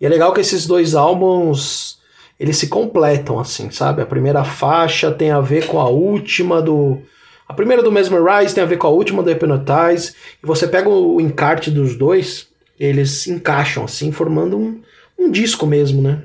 E 0.01 0.07
é 0.07 0.09
legal 0.09 0.33
que 0.33 0.41
esses 0.41 0.67
dois 0.67 0.95
álbuns 0.95 1.99
eles 2.39 2.57
se 2.57 2.69
completam 2.69 3.39
assim, 3.39 3.71
sabe? 3.71 4.03
A 4.03 4.07
primeira 4.07 4.45
faixa 4.45 5.11
tem 5.11 5.31
a 5.31 5.41
ver 5.41 5.67
com 5.67 5.81
a 5.81 5.89
última 5.89 6.61
do 6.61 6.99
a 7.47 7.53
primeira 7.53 7.83
do 7.83 7.93
Mesmerize 7.93 8.55
tem 8.55 8.65
a 8.65 8.67
ver 8.67 8.79
com 8.79 8.87
a 8.87 8.91
última 8.91 9.23
do 9.23 9.31
Hypnotize, 9.31 10.15
e 10.43 10.47
você 10.47 10.67
pega 10.67 10.89
o 10.89 11.21
encarte 11.21 11.71
dos 11.71 11.95
dois, 11.95 12.49
eles 12.81 13.11
se 13.11 13.31
encaixam 13.31 13.85
assim, 13.85 14.11
formando 14.11 14.57
um, 14.57 14.81
um 15.19 15.31
disco 15.31 15.67
mesmo, 15.67 16.01
né? 16.01 16.23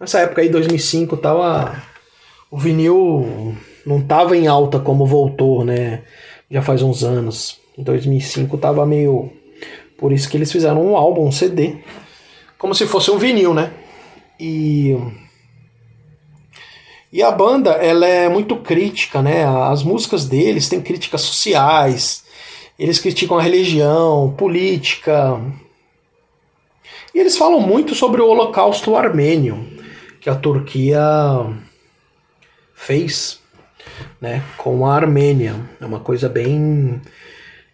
Nessa 0.00 0.20
época 0.20 0.40
aí, 0.40 0.48
2005, 0.48 1.18
tava 1.18 1.82
o 2.50 2.56
vinil 2.58 3.54
não 3.84 4.00
tava 4.00 4.36
em 4.36 4.46
alta 4.46 4.78
como 4.78 5.06
voltou, 5.06 5.64
né? 5.64 6.02
Já 6.50 6.62
faz 6.62 6.82
uns 6.82 7.04
anos. 7.04 7.58
Em 7.76 7.82
2005 7.82 8.56
tava 8.58 8.84
meio 8.86 9.30
por 9.96 10.12
isso 10.12 10.28
que 10.28 10.36
eles 10.36 10.50
fizeram 10.50 10.82
um 10.82 10.96
álbum, 10.96 11.26
um 11.26 11.32
CD, 11.32 11.76
como 12.58 12.74
se 12.74 12.86
fosse 12.86 13.10
um 13.10 13.18
vinil, 13.18 13.52
né? 13.52 13.70
E 14.40 14.96
e 17.12 17.22
a 17.24 17.30
banda, 17.30 17.70
ela 17.72 18.06
é 18.06 18.28
muito 18.28 18.56
crítica, 18.56 19.20
né? 19.20 19.44
As 19.44 19.82
músicas 19.82 20.26
deles 20.26 20.68
têm 20.68 20.80
críticas 20.80 21.22
sociais, 21.22 22.24
eles 22.78 23.00
criticam 23.00 23.36
a 23.36 23.42
religião, 23.42 24.32
política. 24.38 25.40
E 27.12 27.18
eles 27.18 27.36
falam 27.36 27.60
muito 27.60 27.96
sobre 27.96 28.20
o 28.22 28.28
Holocausto 28.28 28.94
Armênio, 28.94 29.66
que 30.20 30.30
a 30.30 30.36
Turquia 30.36 31.00
fez 32.74 33.40
né, 34.20 34.44
com 34.56 34.86
a 34.86 34.94
Armênia. 34.94 35.56
É 35.80 35.84
uma 35.84 36.00
coisa 36.00 36.28
bem 36.28 37.00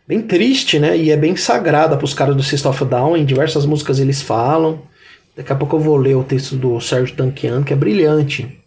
bem 0.09 0.23
triste, 0.23 0.79
né? 0.79 0.97
E 0.97 1.11
é 1.11 1.17
bem 1.17 1.37
sagrada 1.37 1.97
para 1.97 2.05
os 2.07 2.15
caras 2.15 2.35
do 2.35 2.43
System 2.43 2.71
of 2.71 2.85
Down. 2.87 3.17
Em 3.19 3.25
diversas 3.27 3.67
músicas 3.67 3.99
eles 3.99 4.23
falam. 4.23 4.81
Daqui 5.37 5.53
a 5.53 5.57
pouco 5.57 5.77
eu 5.77 5.81
vou 5.81 5.97
ler 5.97 6.17
o 6.17 6.25
texto 6.25 6.57
do 6.57 6.81
Sérgio 6.81 7.15
Tankian, 7.15 7.63
que 7.63 7.75
é 7.75 7.77
brilhante. 7.77 8.59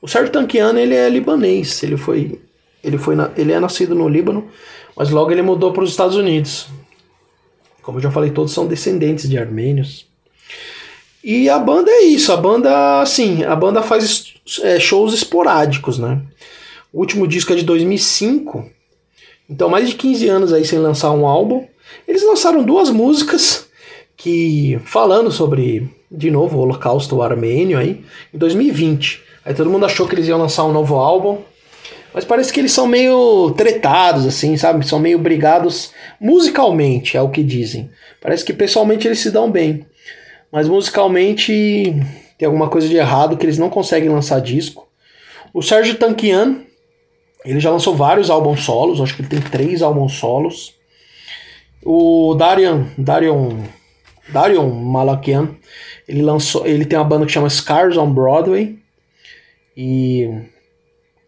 O 0.00 0.08
Sérgio 0.08 0.32
Tankian 0.32 0.72
ele 0.78 0.94
é 0.94 1.08
libanês. 1.10 1.82
Ele 1.82 1.98
foi 1.98 2.40
ele 2.82 2.96
foi 2.96 3.14
ele 3.36 3.52
é 3.52 3.60
nascido 3.60 3.94
no 3.94 4.08
Líbano, 4.08 4.48
mas 4.96 5.10
logo 5.10 5.30
ele 5.30 5.42
mudou 5.42 5.72
para 5.72 5.84
os 5.84 5.90
Estados 5.90 6.16
Unidos. 6.16 6.68
Como 7.82 7.98
eu 7.98 8.02
já 8.02 8.10
falei, 8.10 8.30
todos 8.30 8.52
são 8.52 8.66
descendentes 8.66 9.28
de 9.28 9.36
armênios. 9.36 10.06
E 11.22 11.50
a 11.50 11.58
banda 11.58 11.90
é 11.90 12.00
isso, 12.04 12.32
a 12.32 12.36
banda, 12.36 13.02
assim, 13.02 13.44
a 13.44 13.54
banda 13.54 13.82
faz 13.82 14.34
é, 14.62 14.80
shows 14.80 15.12
esporádicos, 15.12 15.98
né? 15.98 16.22
O 16.90 16.98
último 16.98 17.28
disco 17.28 17.52
é 17.52 17.56
de 17.56 17.62
2005, 17.62 18.70
então 19.48 19.68
mais 19.68 19.86
de 19.88 19.96
15 19.96 20.28
anos 20.28 20.52
aí 20.52 20.64
sem 20.64 20.78
lançar 20.78 21.10
um 21.12 21.26
álbum. 21.26 21.66
Eles 22.08 22.22
lançaram 22.24 22.62
duas 22.62 22.88
músicas 22.88 23.68
que 24.20 24.78
falando 24.84 25.30
sobre, 25.30 25.88
de 26.10 26.30
novo, 26.30 26.58
o 26.58 26.60
holocausto 26.60 27.22
armênio 27.22 27.78
aí, 27.78 28.04
em 28.34 28.36
2020. 28.38 29.22
Aí 29.42 29.54
todo 29.54 29.70
mundo 29.70 29.86
achou 29.86 30.06
que 30.06 30.14
eles 30.14 30.28
iam 30.28 30.38
lançar 30.38 30.66
um 30.66 30.72
novo 30.72 30.96
álbum, 30.96 31.38
mas 32.12 32.22
parece 32.22 32.52
que 32.52 32.60
eles 32.60 32.70
são 32.70 32.86
meio 32.86 33.50
tretados, 33.56 34.26
assim, 34.26 34.58
sabe? 34.58 34.86
São 34.86 34.98
meio 34.98 35.18
brigados 35.18 35.92
musicalmente, 36.20 37.16
é 37.16 37.22
o 37.22 37.30
que 37.30 37.42
dizem. 37.42 37.90
Parece 38.20 38.44
que 38.44 38.52
pessoalmente 38.52 39.08
eles 39.08 39.20
se 39.20 39.30
dão 39.30 39.50
bem. 39.50 39.86
Mas 40.52 40.68
musicalmente 40.68 41.94
tem 42.36 42.44
alguma 42.44 42.68
coisa 42.68 42.88
de 42.88 42.96
errado 42.96 43.38
que 43.38 43.46
eles 43.46 43.56
não 43.56 43.70
conseguem 43.70 44.10
lançar 44.10 44.42
disco. 44.42 44.86
O 45.54 45.62
Sérgio 45.62 45.94
Tankian, 45.94 46.58
ele 47.42 47.58
já 47.58 47.70
lançou 47.70 47.96
vários 47.96 48.28
álbuns 48.28 48.64
solos, 48.64 49.00
acho 49.00 49.16
que 49.16 49.22
ele 49.22 49.30
tem 49.30 49.40
três 49.40 49.80
álbuns 49.80 50.12
solos. 50.12 50.74
O 51.82 52.34
Darian, 52.34 52.88
Darion, 52.98 53.56
Darion 54.32 54.68
Malakian, 54.70 55.50
ele 56.08 56.22
lançou, 56.22 56.66
ele 56.66 56.84
tem 56.84 56.98
uma 56.98 57.04
banda 57.04 57.26
que 57.26 57.32
chama 57.32 57.48
Scars 57.48 57.96
on 57.96 58.12
Broadway 58.12 58.78
e 59.76 60.28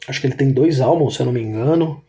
Acho 0.08 0.20
que 0.20 0.26
ele 0.26 0.34
tem 0.34 0.50
dois 0.50 0.80
álbuns, 0.80 1.14
se 1.14 1.20
eu 1.20 1.26
não 1.26 1.32
me 1.32 1.40
engano. 1.40 2.02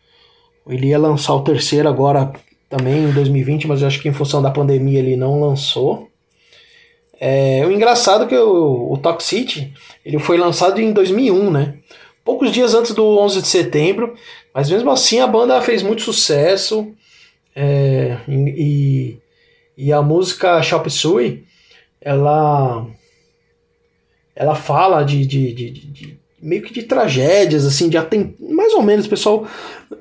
Ele 0.67 0.87
ia 0.87 0.97
lançar 0.97 1.33
o 1.33 1.43
terceiro 1.43 1.87
agora 1.87 2.31
também 2.69 3.03
em 3.03 3.11
2020, 3.11 3.67
mas 3.67 3.81
eu 3.81 3.87
acho 3.87 4.01
que 4.01 4.09
em 4.09 4.13
função 4.13 4.41
da 4.41 4.49
pandemia 4.49 4.99
ele 4.99 5.15
não 5.15 5.39
lançou. 5.39 6.09
É, 7.19 7.63
o 7.65 7.71
engraçado 7.71 8.23
é 8.23 8.27
que 8.27 8.35
o, 8.35 8.91
o 8.91 8.97
Toxicity 8.97 9.71
ele 10.03 10.17
foi 10.17 10.37
lançado 10.37 10.81
em 10.81 10.91
2001, 10.91 11.51
né? 11.51 11.75
Poucos 12.25 12.51
dias 12.51 12.73
antes 12.73 12.93
do 12.93 13.05
11 13.19 13.41
de 13.41 13.47
setembro, 13.47 14.15
mas 14.53 14.69
mesmo 14.69 14.89
assim 14.89 15.19
a 15.19 15.27
banda 15.27 15.61
fez 15.61 15.83
muito 15.83 16.01
sucesso. 16.01 16.91
É, 17.55 18.17
e, 18.27 19.17
e 19.77 19.91
a 19.91 20.01
música 20.01 20.61
Shop 20.61 20.89
Suey, 20.89 21.45
ela 21.99 22.85
ela 24.35 24.55
fala 24.55 25.03
de, 25.03 25.25
de, 25.25 25.53
de, 25.53 25.71
de 25.71 26.19
meio 26.41 26.61
que 26.61 26.73
de 26.73 26.83
tragédias, 26.83 27.65
assim, 27.65 27.87
de 27.87 27.97
atent... 27.97 28.35
mais 28.39 28.73
ou 28.73 28.81
menos, 28.81 29.05
o 29.05 29.09
pessoal 29.09 29.47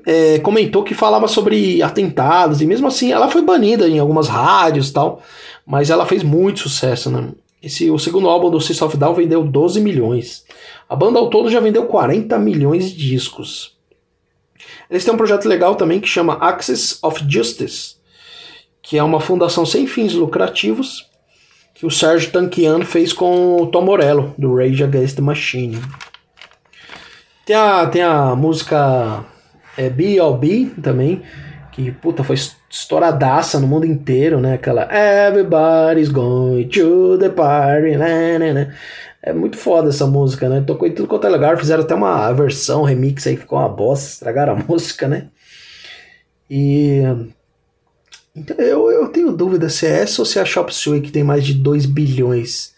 é, 0.05 0.39
comentou 0.39 0.83
que 0.83 0.93
falava 0.93 1.27
sobre 1.27 1.81
atentados, 1.81 2.61
e 2.61 2.65
mesmo 2.65 2.87
assim 2.87 3.11
ela 3.11 3.29
foi 3.29 3.41
banida 3.41 3.87
em 3.87 3.99
algumas 3.99 4.27
rádios 4.27 4.91
tal, 4.91 5.21
mas 5.65 5.89
ela 5.89 6.05
fez 6.05 6.23
muito 6.23 6.59
sucesso, 6.61 7.09
né? 7.09 7.31
Esse, 7.61 7.89
o 7.89 7.97
segundo 7.97 8.27
álbum 8.27 8.49
do 8.49 8.59
System 8.59 8.87
of 8.87 8.97
Down 8.97 9.13
vendeu 9.13 9.41
12 9.41 9.79
milhões. 9.79 10.43
A 10.89 10.97
banda 10.97 11.17
ao 11.17 11.29
todo 11.29 11.49
já 11.49 11.61
vendeu 11.61 11.85
40 11.85 12.37
milhões 12.37 12.91
de 12.91 12.97
discos. 12.97 13.77
Eles 14.89 15.05
têm 15.05 15.13
um 15.13 15.17
projeto 15.17 15.47
legal 15.47 15.75
também 15.75 16.01
que 16.01 16.07
chama 16.07 16.33
Access 16.33 16.97
of 17.01 17.23
Justice, 17.25 17.95
que 18.83 18.97
é 18.97 19.03
uma 19.03 19.21
fundação 19.21 19.65
sem 19.65 19.87
fins 19.87 20.13
lucrativos 20.13 21.09
que 21.73 21.85
o 21.85 21.89
Sérgio 21.89 22.31
Tanquiano 22.31 22.85
fez 22.85 23.11
com 23.11 23.61
o 23.61 23.67
Tom 23.67 23.81
Morello, 23.81 24.35
do 24.37 24.55
Rage 24.55 24.83
Against 24.83 25.15
the 25.15 25.21
Machine. 25.21 25.81
Tem 27.45 27.55
a, 27.55 27.87
tem 27.87 28.01
a 28.03 28.35
música 28.35 29.25
é, 29.77 29.89
B.O.B. 29.89 30.71
também, 30.81 31.23
que, 31.71 31.91
puta, 31.91 32.23
foi 32.23 32.35
estouradaça 32.69 33.59
no 33.59 33.67
mundo 33.67 33.85
inteiro, 33.85 34.39
né? 34.39 34.53
Aquela 34.53 34.87
Everybody's 34.93 36.09
going 36.09 36.67
to 36.67 37.17
the 37.17 37.29
party, 37.29 37.97
né, 37.97 38.37
né, 38.37 38.53
né. 38.53 38.75
É 39.21 39.33
muito 39.33 39.57
foda 39.57 39.89
essa 39.89 40.05
música, 40.05 40.47
né? 40.49 40.61
Tocou 40.61 40.87
em 40.87 40.93
tudo 40.93 41.07
quanto 41.07 41.25
é 41.25 41.29
lugar, 41.29 41.57
fizeram 41.57 41.83
até 41.83 41.95
uma 41.95 42.31
versão, 42.33 42.83
remix 42.83 43.25
aí 43.25 43.37
ficou 43.37 43.57
uma 43.57 43.69
bosta, 43.69 44.09
estragaram 44.09 44.53
a 44.53 44.63
música, 44.67 45.07
né? 45.07 45.29
E. 46.49 47.01
Então, 48.35 48.57
eu, 48.57 48.89
eu 48.89 49.07
tenho 49.09 49.31
dúvida 49.31 49.69
se 49.69 49.85
é 49.85 50.01
essa 50.01 50.21
ou 50.21 50.25
se 50.25 50.39
é 50.39 50.41
a 50.41 50.71
Suey 50.71 51.01
que 51.01 51.11
tem 51.11 51.23
mais 51.23 51.45
de 51.45 51.53
2 51.53 51.85
bilhões. 51.85 52.73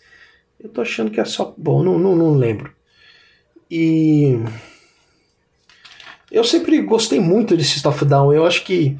Eu 0.59 0.69
tô 0.69 0.81
achando 0.81 1.11
que 1.11 1.19
é 1.19 1.25
só. 1.25 1.53
Bom, 1.57 1.83
não, 1.83 1.97
não, 1.97 2.15
não 2.15 2.33
lembro. 2.33 2.71
E. 3.69 4.37
Eu 6.31 6.43
sempre 6.43 6.81
gostei 6.81 7.19
muito 7.19 7.55
de 7.55 7.63
System 7.63 7.91
of 7.91 8.05
Down. 8.05 8.33
Eu 8.33 8.45
acho 8.45 8.63
que. 8.63 8.97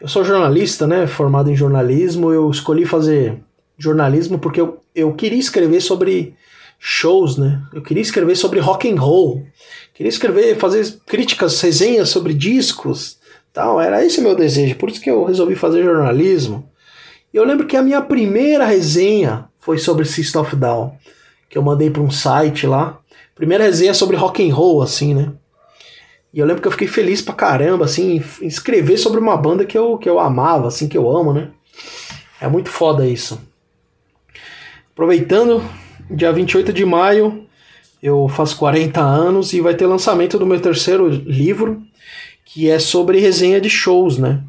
Eu 0.00 0.08
sou 0.08 0.24
jornalista, 0.24 0.86
né? 0.86 1.06
Formado 1.06 1.50
em 1.50 1.56
jornalismo. 1.56 2.32
Eu 2.32 2.50
escolhi 2.50 2.86
fazer 2.86 3.38
jornalismo 3.76 4.38
porque 4.38 4.60
eu, 4.60 4.80
eu 4.94 5.12
queria 5.14 5.38
escrever 5.38 5.80
sobre 5.80 6.34
shows, 6.78 7.36
né? 7.36 7.62
Eu 7.72 7.82
queria 7.82 8.02
escrever 8.02 8.36
sobre 8.36 8.60
rock 8.60 8.90
and 8.90 9.00
roll. 9.00 9.44
Queria 9.92 10.08
escrever, 10.08 10.56
fazer 10.56 10.98
críticas, 11.06 11.60
resenhas 11.60 12.08
sobre 12.08 12.32
discos. 12.32 13.17
Tal. 13.58 13.80
Era 13.80 14.04
esse 14.04 14.20
meu 14.20 14.36
desejo. 14.36 14.76
Por 14.76 14.88
isso 14.88 15.00
que 15.00 15.10
eu 15.10 15.24
resolvi 15.24 15.56
fazer 15.56 15.82
jornalismo. 15.82 16.70
E 17.34 17.36
eu 17.36 17.44
lembro 17.44 17.66
que 17.66 17.76
a 17.76 17.82
minha 17.82 18.00
primeira 18.00 18.64
resenha 18.64 19.46
foi 19.58 19.78
sobre 19.78 20.04
System 20.04 20.42
of 20.42 20.54
Down. 20.54 20.92
Que 21.50 21.58
eu 21.58 21.62
mandei 21.62 21.90
para 21.90 22.00
um 22.00 22.10
site 22.10 22.68
lá. 22.68 23.00
Primeira 23.34 23.64
resenha 23.64 23.92
sobre 23.92 24.16
rock 24.16 24.48
and 24.48 24.54
roll, 24.54 24.80
assim, 24.80 25.12
né? 25.12 25.32
E 26.32 26.38
eu 26.38 26.46
lembro 26.46 26.62
que 26.62 26.68
eu 26.68 26.72
fiquei 26.72 26.86
feliz 26.86 27.20
pra 27.20 27.34
caramba, 27.34 27.84
assim, 27.84 28.22
em 28.40 28.46
escrever 28.46 28.96
sobre 28.96 29.18
uma 29.18 29.36
banda 29.36 29.64
que 29.64 29.76
eu, 29.76 29.98
que 29.98 30.08
eu 30.08 30.20
amava, 30.20 30.68
assim, 30.68 30.86
que 30.86 30.96
eu 30.96 31.10
amo, 31.10 31.32
né? 31.32 31.50
É 32.40 32.46
muito 32.46 32.68
foda 32.68 33.08
isso. 33.08 33.40
Aproveitando, 34.92 35.64
dia 36.08 36.32
28 36.32 36.72
de 36.72 36.84
maio, 36.84 37.44
eu 38.00 38.28
faço 38.28 38.56
40 38.56 39.00
anos 39.00 39.52
e 39.52 39.60
vai 39.60 39.74
ter 39.74 39.86
lançamento 39.86 40.38
do 40.38 40.46
meu 40.46 40.60
terceiro 40.60 41.08
livro, 41.08 41.82
que 42.50 42.70
é 42.70 42.78
sobre 42.78 43.20
resenha 43.20 43.60
de 43.60 43.68
shows, 43.68 44.16
né? 44.16 44.42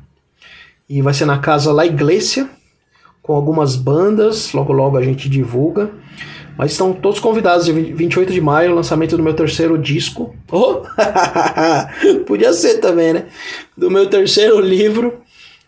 E 0.88 1.01
vai 1.01 1.13
ser 1.13 1.25
na 1.25 1.38
casa 1.38 1.74
La 1.74 1.86
Iglesia, 1.86 2.50
com 3.22 3.34
algumas 3.34 3.75
bandas, 3.75 4.53
logo 4.53 4.72
logo 4.72 4.96
a 4.96 5.03
gente 5.03 5.27
divulga. 5.27 5.91
Mas 6.58 6.72
estão 6.72 6.94
todos 6.94 7.20
convidados, 7.20 7.65
de 7.65 7.74
28 7.74 8.32
de 8.32 8.39
maio, 8.39 8.74
lançamento 8.74 9.18
do 9.18 9.24
meu 9.24 9.34
terceiro 9.34 9.77
disco. 9.77 10.34
Oh! 10.51 10.82
Podia 12.25 12.53
ser 12.53 12.79
também, 12.79 13.13
né? 13.13 13.25
Do 13.77 13.91
meu 13.91 14.10
terceiro 14.10 14.60
livro, 14.62 15.20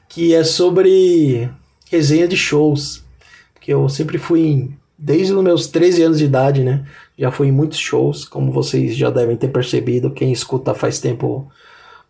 que 0.07 0.33
é 0.33 0.43
sobre 0.43 1.50
resenha 1.91 2.29
de 2.29 2.38
shows. 2.38 3.03
Que 3.59 3.73
eu 3.73 3.89
sempre 3.89 4.17
fui, 4.17 4.71
desde 4.97 5.33
os 5.33 5.43
meus 5.43 5.67
13 5.67 6.03
anos 6.03 6.17
de 6.19 6.25
idade, 6.25 6.63
né? 6.63 6.85
Já 7.17 7.29
fui 7.29 7.50
em 7.50 7.51
muitos 7.51 7.77
shows, 7.77 8.23
como 8.23 8.53
vocês 8.53 8.95
já 8.95 9.09
devem 9.09 9.35
ter 9.35 9.50
percebido, 9.50 10.11
quem 10.11 10.31
escuta 10.31 10.73
faz 10.73 11.00
tempo 11.00 11.51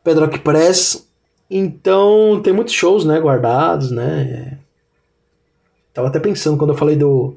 Pedro 0.04 0.28
Press. 0.40 1.08
Então, 1.50 2.42
tem 2.44 2.54
muitos 2.54 2.74
shows, 2.74 3.04
né, 3.06 3.20
guardados, 3.20 3.92
né? 3.92 4.58
Tava 5.94 6.08
até 6.08 6.20
pensando 6.20 6.58
quando 6.58 6.72
eu 6.72 6.78
falei 6.78 6.96
do 6.96 7.36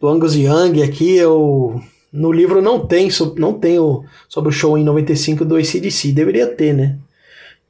do 0.00 0.08
Angus 0.08 0.34
Young 0.34 0.82
aqui, 0.82 1.16
eu 1.16 1.80
no 2.12 2.32
livro 2.32 2.62
não 2.62 2.86
tem, 2.86 3.08
não 3.36 3.52
tenho 3.52 4.04
sobre 4.28 4.48
o 4.48 4.52
show 4.52 4.78
em 4.78 4.84
95 4.84 5.44
do 5.44 5.56
ACDC, 5.56 6.12
deveria 6.12 6.46
ter, 6.46 6.72
né? 6.72 6.98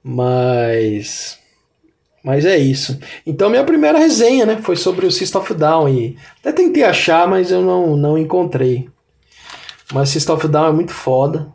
Mas 0.03 1.39
mas 2.23 2.45
é 2.45 2.59
isso. 2.59 2.99
Então 3.27 3.51
minha 3.51 3.65
primeira 3.65 3.99
resenha, 3.99 4.45
né, 4.45 4.59
foi 4.63 4.77
sobre 4.77 5.07
o 5.07 5.11
System 5.11 5.41
of 5.41 5.55
Down 5.55 5.89
e 5.89 6.17
até 6.41 6.53
tentei 6.53 6.85
achar, 6.85 7.27
mas 7.27 7.51
eu 7.51 7.63
não 7.63 7.97
não 7.97 8.19
encontrei. 8.19 8.89
Mas 9.93 10.11
System 10.11 10.35
of 10.35 10.49
Down 10.49 10.69
é 10.69 10.73
muito 10.73 10.93
foda. 10.93 11.53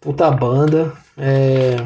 Puta 0.00 0.30
banda. 0.30 0.92
É... 1.16 1.76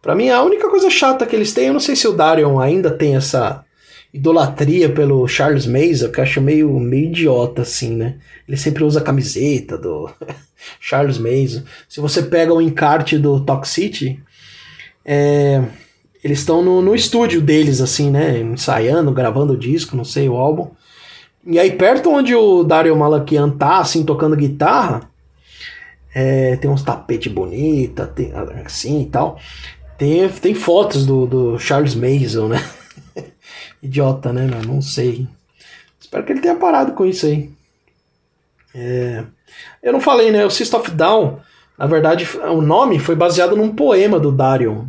Pra 0.00 0.14
mim, 0.14 0.30
a 0.30 0.42
única 0.42 0.68
coisa 0.68 0.90
chata 0.90 1.26
que 1.26 1.34
eles 1.34 1.52
têm, 1.52 1.68
eu 1.68 1.72
não 1.72 1.80
sei 1.80 1.96
se 1.96 2.06
o 2.06 2.12
Darion 2.12 2.58
ainda 2.58 2.90
tem 2.90 3.16
essa 3.16 3.64
idolatria 4.12 4.88
pelo 4.88 5.26
Charles 5.26 5.66
Mason, 5.66 6.08
que 6.10 6.20
eu 6.20 6.24
acho 6.24 6.40
meio, 6.40 6.78
meio 6.78 7.06
idiota, 7.06 7.62
assim, 7.62 7.96
né? 7.96 8.16
Ele 8.46 8.56
sempre 8.56 8.84
usa 8.84 9.00
a 9.00 9.02
camiseta 9.02 9.76
do 9.76 10.08
Charles 10.78 11.18
Mason. 11.18 11.62
Se 11.88 12.00
você 12.00 12.22
pega 12.22 12.52
o 12.54 12.62
encarte 12.62 13.18
do 13.18 13.40
Toxicity, 13.40 14.22
é, 15.04 15.62
eles 16.22 16.38
estão 16.38 16.62
no, 16.62 16.80
no 16.80 16.94
estúdio 16.94 17.40
deles, 17.40 17.80
assim, 17.80 18.10
né? 18.10 18.38
Ensaiando, 18.38 19.12
gravando 19.12 19.54
o 19.54 19.58
disco, 19.58 19.96
não 19.96 20.04
sei, 20.04 20.28
o 20.28 20.36
álbum. 20.36 20.70
E 21.46 21.58
aí, 21.58 21.72
perto 21.72 22.10
onde 22.10 22.34
o 22.34 22.62
Dario 22.62 22.96
Malakian 22.96 23.50
tá, 23.50 23.78
assim, 23.78 24.04
tocando 24.04 24.36
guitarra, 24.36 25.10
é, 26.14 26.56
tem 26.56 26.70
uns 26.70 26.82
tapetes 26.82 27.32
bonitos, 27.32 28.06
assim 28.64 29.02
e 29.02 29.06
tal. 29.06 29.38
Tem, 29.98 30.28
tem 30.28 30.54
fotos 30.54 31.04
do, 31.04 31.26
do 31.26 31.58
Charles 31.58 31.94
Mason, 31.94 32.48
né? 32.48 32.64
idiota, 33.82 34.32
né? 34.32 34.46
Não, 34.46 34.74
não 34.74 34.82
sei. 34.82 35.26
Espero 36.00 36.24
que 36.24 36.32
ele 36.32 36.40
tenha 36.40 36.54
parado 36.54 36.92
com 36.92 37.04
isso 37.04 37.26
aí. 37.26 37.50
É... 38.74 39.24
Eu 39.82 39.92
não 39.92 40.00
falei, 40.00 40.30
né? 40.30 40.44
O 40.44 40.50
System 40.50 40.80
of 40.80 40.90
Down, 40.92 41.40
na 41.78 41.86
verdade, 41.86 42.28
o 42.48 42.60
nome 42.60 42.98
foi 42.98 43.14
baseado 43.14 43.56
num 43.56 43.74
poema 43.74 44.18
do 44.18 44.32
Darion. 44.32 44.86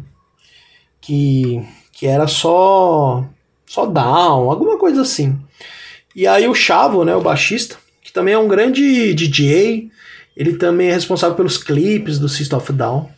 Que, 1.01 1.63
que 1.91 2.07
era 2.07 2.27
só. 2.27 3.25
Só 3.65 3.85
Down, 3.85 4.49
alguma 4.49 4.77
coisa 4.77 5.01
assim. 5.01 5.39
E 6.15 6.27
aí 6.27 6.47
o 6.47 6.55
Chavo, 6.55 7.03
né? 7.03 7.15
O 7.15 7.21
baixista, 7.21 7.77
que 8.01 8.13
também 8.13 8.33
é 8.33 8.37
um 8.37 8.47
grande 8.47 9.13
DJ. 9.13 9.91
Ele 10.35 10.57
também 10.57 10.89
é 10.89 10.93
responsável 10.93 11.35
pelos 11.35 11.57
clipes 11.57 12.19
do 12.19 12.27
System 12.27 12.57
of 12.57 12.73
Down. 12.73 13.09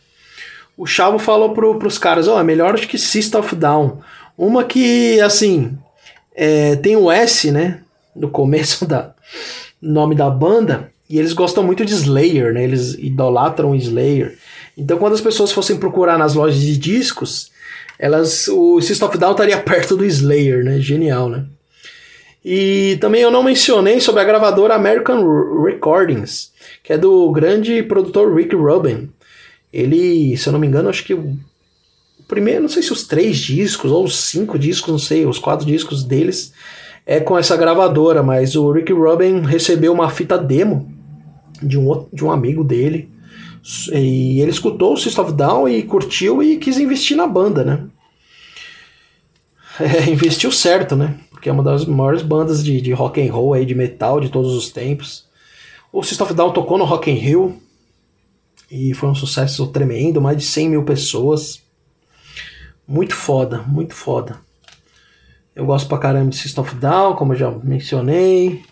O 0.76 0.86
Chavo 0.86 1.18
falou 1.18 1.52
pro, 1.52 1.78
pros 1.78 1.98
caras: 1.98 2.28
Ó, 2.28 2.36
oh, 2.36 2.40
é 2.40 2.44
melhor 2.44 2.78
do 2.78 2.86
que 2.86 2.96
System 2.96 3.40
of 3.40 3.54
Down. 3.56 4.00
Uma 4.36 4.62
que, 4.62 5.20
assim, 5.20 5.76
é, 6.34 6.76
tem 6.76 6.96
o 6.96 7.10
S, 7.10 7.50
né? 7.50 7.80
No 8.14 8.30
começo 8.30 8.86
da 8.86 9.12
nome 9.82 10.14
da 10.14 10.30
banda. 10.30 10.92
E 11.10 11.18
eles 11.18 11.32
gostam 11.32 11.64
muito 11.64 11.84
de 11.84 11.92
Slayer, 11.92 12.52
né? 12.52 12.62
Eles 12.62 12.94
idolatram 12.94 13.74
Slayer. 13.74 14.38
Então, 14.76 14.98
quando 14.98 15.14
as 15.14 15.20
pessoas 15.20 15.50
fossem 15.50 15.76
procurar 15.76 16.18
nas 16.18 16.34
lojas 16.34 16.60
de 16.60 16.76
discos, 16.76 17.50
elas, 17.98 18.46
o 18.46 18.80
System 18.80 19.08
of 19.08 19.18
Down 19.18 19.32
estaria 19.32 19.58
perto 19.60 19.96
do 19.96 20.04
Slayer, 20.04 20.62
né? 20.62 20.78
Genial, 20.78 21.28
né? 21.28 21.46
E 22.44 22.96
também 23.00 23.20
eu 23.20 23.30
não 23.30 23.42
mencionei 23.42 24.00
sobre 24.00 24.20
a 24.20 24.24
gravadora 24.24 24.74
American 24.74 25.64
Recordings, 25.64 26.52
que 26.88 26.94
é 26.94 26.96
do 26.96 27.30
grande 27.30 27.82
produtor 27.82 28.34
Rick 28.34 28.56
Rubin. 28.56 29.10
Ele, 29.70 30.34
se 30.38 30.48
eu 30.48 30.54
não 30.54 30.58
me 30.58 30.66
engano, 30.66 30.88
acho 30.88 31.04
que 31.04 31.14
primeiro, 32.26 32.62
não 32.62 32.68
sei 32.70 32.82
se 32.82 32.90
os 32.90 33.06
três 33.06 33.36
discos 33.36 33.92
ou 33.92 34.04
os 34.04 34.16
cinco 34.16 34.58
discos, 34.58 34.90
não 34.90 34.98
sei, 34.98 35.26
os 35.26 35.38
quatro 35.38 35.66
discos 35.66 36.02
deles 36.02 36.50
é 37.04 37.20
com 37.20 37.36
essa 37.36 37.58
gravadora, 37.58 38.22
mas 38.22 38.56
o 38.56 38.72
Rick 38.72 38.90
Rubin 38.90 39.42
recebeu 39.42 39.92
uma 39.92 40.08
fita 40.08 40.38
demo 40.38 40.90
de 41.62 41.78
um, 41.78 42.06
de 42.10 42.24
um 42.24 42.32
amigo 42.32 42.64
dele 42.64 43.10
e 43.92 44.40
ele 44.40 44.50
escutou 44.50 44.94
o 44.94 44.96
System 44.96 45.24
of 45.24 45.34
Down 45.34 45.68
e 45.68 45.82
curtiu 45.82 46.42
e 46.42 46.56
quis 46.56 46.78
investir 46.78 47.18
na 47.18 47.26
banda, 47.26 47.64
né? 47.64 47.84
É, 49.78 50.08
investiu 50.10 50.50
certo, 50.50 50.96
né? 50.96 51.16
Porque 51.30 51.50
é 51.50 51.52
uma 51.52 51.62
das 51.62 51.84
maiores 51.84 52.22
bandas 52.22 52.64
de, 52.64 52.80
de 52.80 52.92
rock 52.92 53.20
and 53.20 53.30
roll 53.30 53.52
aí, 53.52 53.66
de 53.66 53.74
metal 53.74 54.20
de 54.20 54.30
todos 54.30 54.54
os 54.54 54.70
tempos. 54.70 55.27
O 55.90 56.02
System 56.02 56.26
of 56.26 56.34
Down 56.34 56.52
tocou 56.52 56.76
no 56.76 56.84
Rock 56.84 57.10
in 57.10 57.14
Rio 57.14 57.62
e 58.70 58.92
foi 58.92 59.08
um 59.08 59.14
sucesso 59.14 59.66
tremendo, 59.68 60.20
mais 60.20 60.36
de 60.36 60.44
100 60.44 60.68
mil 60.68 60.84
pessoas. 60.84 61.62
Muito 62.86 63.14
foda, 63.14 63.62
muito 63.62 63.94
foda. 63.94 64.38
Eu 65.54 65.64
gosto 65.64 65.88
pra 65.88 65.98
caramba 65.98 66.30
de 66.30 66.36
System 66.36 66.62
of 66.62 66.74
Down, 66.74 67.16
como 67.16 67.32
eu 67.32 67.36
já 67.36 67.50
mencionei. 67.50 68.62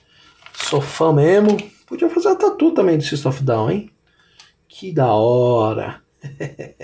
Sou 0.52 0.81
fã 0.81 1.12
mesmo. 1.12 1.57
Podia 1.87 2.09
fazer 2.11 2.29
a 2.29 2.37
tatu 2.37 2.72
também 2.72 2.98
de 2.98 3.09
System 3.09 3.31
of 3.31 3.42
Down, 3.42 3.70
hein? 3.70 3.90
Que 4.68 4.92
da 4.92 5.12
hora. 5.12 6.02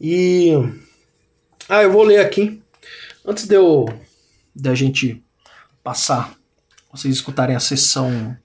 e. 0.00 0.52
Ah, 1.68 1.82
eu 1.82 1.92
vou 1.92 2.04
ler 2.04 2.20
aqui. 2.20 2.62
Antes 3.24 3.46
de 3.46 3.54
eu. 3.54 3.86
da 4.54 4.74
gente 4.74 5.22
passar, 5.82 6.34
vocês 6.90 7.14
escutarem 7.14 7.54
a 7.54 7.60
sessão 7.60 8.36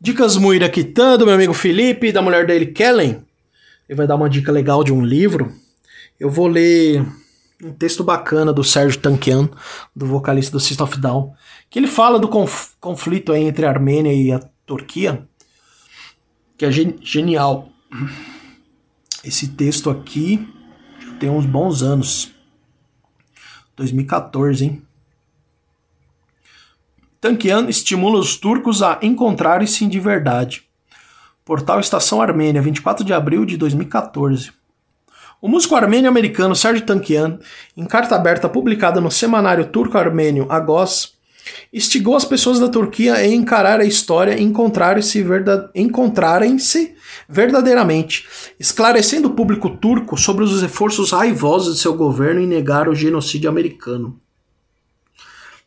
Dicas 0.00 0.36
Muira 0.36 0.68
Quitando, 0.68 1.26
meu 1.26 1.34
amigo 1.34 1.52
Felipe, 1.52 2.12
da 2.12 2.22
mulher 2.22 2.46
dele, 2.46 2.66
Kellen. 2.66 3.24
Ele 3.88 3.96
vai 3.96 4.06
dar 4.06 4.16
uma 4.16 4.30
dica 4.30 4.52
legal 4.52 4.84
de 4.84 4.92
um 4.92 5.04
livro 5.04 5.52
eu 6.18 6.28
vou 6.28 6.48
ler 6.48 7.06
um 7.62 7.72
texto 7.72 8.02
bacana 8.02 8.52
do 8.52 8.64
Sérgio 8.64 9.00
Tankian, 9.00 9.48
do 9.94 10.06
vocalista 10.06 10.52
do 10.52 10.60
System 10.60 10.84
of 10.84 11.00
Down, 11.00 11.32
que 11.70 11.78
ele 11.78 11.86
fala 11.86 12.18
do 12.18 12.28
conf 12.28 12.72
conflito 12.80 13.34
entre 13.34 13.66
a 13.66 13.70
Armênia 13.70 14.12
e 14.12 14.32
a 14.32 14.40
Turquia. 14.66 15.26
que 16.56 16.64
é 16.64 16.72
gen 16.72 16.96
genial. 17.00 17.68
Esse 19.24 19.48
texto 19.48 19.90
aqui 19.90 20.48
tem 21.20 21.30
uns 21.30 21.46
bons 21.46 21.82
anos. 21.82 22.32
2014, 23.76 24.64
hein? 24.64 24.82
Tankian 27.20 27.68
estimula 27.68 28.16
os 28.16 28.36
turcos 28.36 28.80
a 28.80 28.98
encontrarem-se 29.02 29.84
de 29.86 29.98
verdade. 29.98 30.62
Portal 31.44 31.80
Estação 31.80 32.22
Armênia, 32.22 32.62
24 32.62 33.04
de 33.04 33.12
abril 33.12 33.44
de 33.44 33.56
2014. 33.56 34.52
O 35.42 35.48
músico 35.48 35.74
armênio-americano 35.74 36.54
Serge 36.54 36.82
Tankian, 36.82 37.40
em 37.76 37.84
carta 37.86 38.14
aberta 38.14 38.48
publicada 38.48 39.00
no 39.00 39.10
semanário 39.10 39.66
turco-armênio 39.66 40.46
Agos, 40.48 41.18
instigou 41.72 42.14
as 42.14 42.24
pessoas 42.24 42.60
da 42.60 42.68
Turquia 42.68 43.14
a 43.14 43.26
encarar 43.26 43.80
a 43.80 43.84
história 43.84 44.38
e 44.38 44.42
encontrarem-se 44.42 45.20
verda 45.20 45.70
encontrarem 45.74 46.56
verdadeiramente, 47.28 48.28
esclarecendo 48.60 49.26
o 49.26 49.34
público 49.34 49.70
turco 49.70 50.16
sobre 50.16 50.44
os 50.44 50.62
esforços 50.62 51.10
raivosos 51.10 51.74
de 51.74 51.82
seu 51.82 51.94
governo 51.94 52.40
em 52.40 52.46
negar 52.46 52.88
o 52.88 52.94
genocídio 52.94 53.50
americano. 53.50 54.20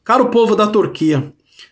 Caro 0.03 0.29
povo 0.29 0.55
da 0.55 0.67
Turquia, 0.67 1.31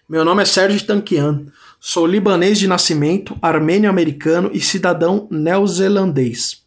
meu 0.09 0.25
nome 0.25 0.41
é 0.41 0.45
Sérgio 0.45 0.87
Tankian, 0.87 1.45
sou 1.79 2.07
libanês 2.07 2.57
de 2.57 2.67
nascimento, 2.67 3.37
armênio-americano 3.39 4.49
e 4.51 4.59
cidadão 4.59 5.27
neozelandês. 5.29 6.63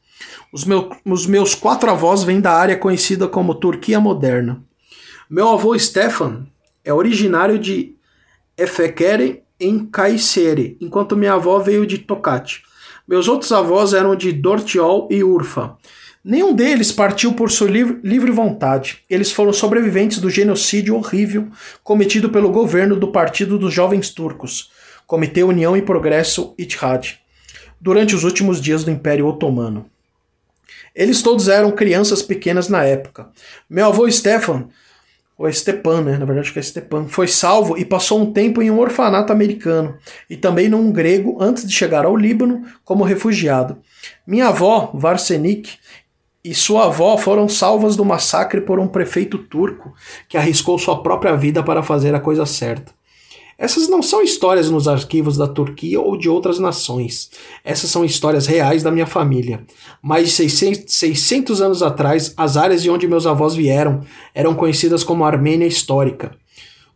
Os, 0.52 0.64
meu, 0.64 0.88
os 1.05 1.26
meus 1.26 1.52
quatro 1.52 1.90
avós 1.90 2.22
vêm 2.22 2.40
da 2.40 2.52
área 2.52 2.76
conhecida 2.76 3.26
como 3.26 3.57
Turquia 3.57 3.98
Moderna. 3.98 4.62
Meu 5.28 5.48
avô 5.48 5.76
Stefan 5.76 6.46
é 6.85 6.94
originário 6.94 7.59
de 7.59 7.96
Efekere, 8.57 9.42
em 9.59 9.87
Kayseri, 9.87 10.76
enquanto 10.81 11.16
minha 11.16 11.33
avó 11.33 11.59
veio 11.59 11.85
de 11.85 11.98
Tokat. 11.98 12.62
Meus 13.09 13.26
outros 13.26 13.50
avós 13.50 13.92
eram 13.92 14.14
de 14.14 14.31
Dortiol 14.33 15.09
e 15.11 15.24
Urfa. 15.24 15.76
Nenhum 16.25 16.55
deles 16.55 16.93
partiu 16.93 17.33
por 17.33 17.51
sua 17.51 17.69
livre, 17.69 18.31
vontade. 18.31 18.99
Eles 19.11 19.33
foram 19.33 19.53
sobreviventes 19.53 20.19
do 20.19 20.31
genocídio 20.31 20.95
horrível 20.95 21.49
cometido 21.83 22.31
pelo 22.31 22.51
governo 22.51 22.95
do 22.95 23.11
Partido 23.11 23.59
dos 23.59 23.75
Jovens 23.75 24.11
Turcos, 24.11 24.71
Comitê 25.05 25.43
União 25.43 25.77
e 25.77 25.83
Progresso 25.83 26.55
Ittihad, 26.57 27.19
durante 27.81 28.15
os 28.15 28.23
últimos 28.23 28.61
dias 28.61 28.85
do 28.85 28.91
Império 28.91 29.27
Otomano. 29.27 29.87
Eles 30.95 31.23
todos 31.23 31.49
eram 31.49 31.73
crianças 31.73 32.23
pequenas 32.23 32.69
na 32.69 32.85
época. 32.85 33.29
Meu 33.69 33.87
avô 33.87 34.09
Stefan 34.09 34.69
ou 35.37 35.53
Stepan, 35.53 36.03
né? 36.03 36.13
Na 36.13 36.25
verdade 36.25 36.41
acho 36.41 36.53
que 36.53 36.59
é 36.61 36.63
Stepan, 36.63 37.09
foi 37.09 37.27
salvo 37.27 37.77
e 37.77 37.85
passou 37.85 38.21
um 38.21 38.33
tempo 38.33 38.63
em 38.63 38.71
um 38.71 38.79
orfanato 38.79 39.33
americano 39.33 39.99
e 40.31 40.37
também 40.37 40.69
num 40.69 40.93
grego 40.93 41.37
antes 41.41 41.67
de 41.67 41.73
chegar 41.73 42.05
ao 42.05 42.17
Líbano 42.17 42.65
como 42.85 43.03
refugiado. 43.03 43.79
Minha 44.25 44.49
avó, 44.49 44.93
Varsenik, 44.95 45.79
e 46.44 46.55
sua 46.55 46.87
avó 46.87 47.16
foram 47.16 47.48
salvas 47.48 47.94
do 47.94 48.05
massacre 48.05 48.61
por 48.61 48.81
um 48.81 48.88
prefeito 48.88 49.38
turco 49.38 49.94
que 50.28 50.37
arriscou 50.37 50.78
sua 50.78 51.02
própria 51.02 51.37
vida 51.37 51.62
para 51.62 51.83
fazer 51.83 52.14
a 52.14 52.20
coisa 52.20 52.44
certa. 52.44 52.92
Essas 53.57 53.88
não 53.88 54.02
são 54.02 54.22
histórias 54.22 54.68
nos 54.68 54.88
arquivos 54.88 55.37
da 55.37 55.46
Turquia 55.46 56.00
ou 56.00 56.16
de 56.16 56.28
outras 56.28 56.59
nações. 56.59 57.31
Essas 57.62 57.90
são 57.90 58.05
histórias 58.05 58.44
reais 58.44 58.83
da 58.83 58.90
minha 58.90 59.07
família. 59.07 59.64
Mais 60.02 60.26
de 60.26 60.35
600, 60.35 60.92
600 60.92 61.61
anos 61.61 61.81
atrás, 61.81 62.35
as 62.37 62.57
áreas 62.57 62.83
de 62.83 62.90
onde 62.90 63.07
meus 63.07 63.24
avós 63.24 63.55
vieram 63.55 64.00
eram 64.35 64.52
conhecidas 64.52 65.05
como 65.05 65.24
Armênia 65.24 65.66
Histórica. 65.66 66.37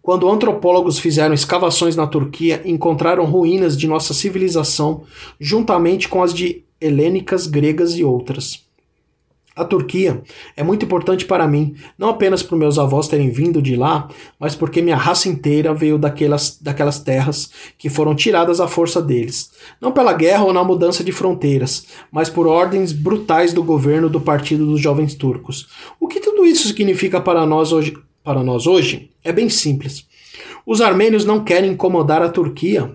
Quando 0.02 0.28
antropólogos 0.28 0.98
fizeram 0.98 1.34
escavações 1.34 1.94
na 1.94 2.06
Turquia, 2.06 2.62
encontraram 2.64 3.24
ruínas 3.26 3.76
de 3.76 3.86
nossa 3.86 4.12
civilização, 4.12 5.04
juntamente 5.38 6.08
com 6.08 6.20
as 6.20 6.34
de 6.34 6.64
helênicas, 6.80 7.46
gregas 7.46 7.96
e 7.96 8.02
outras. 8.02 8.65
A 9.56 9.64
Turquia 9.64 10.22
é 10.54 10.62
muito 10.62 10.84
importante 10.84 11.24
para 11.24 11.48
mim, 11.48 11.74
não 11.96 12.10
apenas 12.10 12.42
por 12.42 12.58
meus 12.58 12.78
avós 12.78 13.08
terem 13.08 13.30
vindo 13.30 13.62
de 13.62 13.74
lá, 13.74 14.06
mas 14.38 14.54
porque 14.54 14.82
minha 14.82 14.98
raça 14.98 15.30
inteira 15.30 15.72
veio 15.72 15.96
daquelas, 15.96 16.58
daquelas 16.60 16.98
terras 16.98 17.50
que 17.78 17.88
foram 17.88 18.14
tiradas 18.14 18.60
à 18.60 18.68
força 18.68 19.00
deles. 19.00 19.50
Não 19.80 19.92
pela 19.92 20.12
guerra 20.12 20.44
ou 20.44 20.52
na 20.52 20.62
mudança 20.62 21.02
de 21.02 21.10
fronteiras, 21.10 21.86
mas 22.12 22.28
por 22.28 22.46
ordens 22.46 22.92
brutais 22.92 23.54
do 23.54 23.64
governo 23.64 24.10
do 24.10 24.20
Partido 24.20 24.66
dos 24.66 24.78
Jovens 24.78 25.14
Turcos. 25.14 25.66
O 25.98 26.06
que 26.06 26.20
tudo 26.20 26.44
isso 26.44 26.68
significa 26.68 27.18
para 27.18 27.46
nós 27.46 27.72
hoje? 27.72 27.96
Para 28.22 28.42
nós 28.42 28.66
hoje 28.66 29.10
é 29.24 29.32
bem 29.32 29.48
simples. 29.48 30.06
Os 30.66 30.82
armênios 30.82 31.24
não 31.24 31.42
querem 31.42 31.70
incomodar 31.70 32.20
a 32.20 32.28
Turquia 32.28 32.94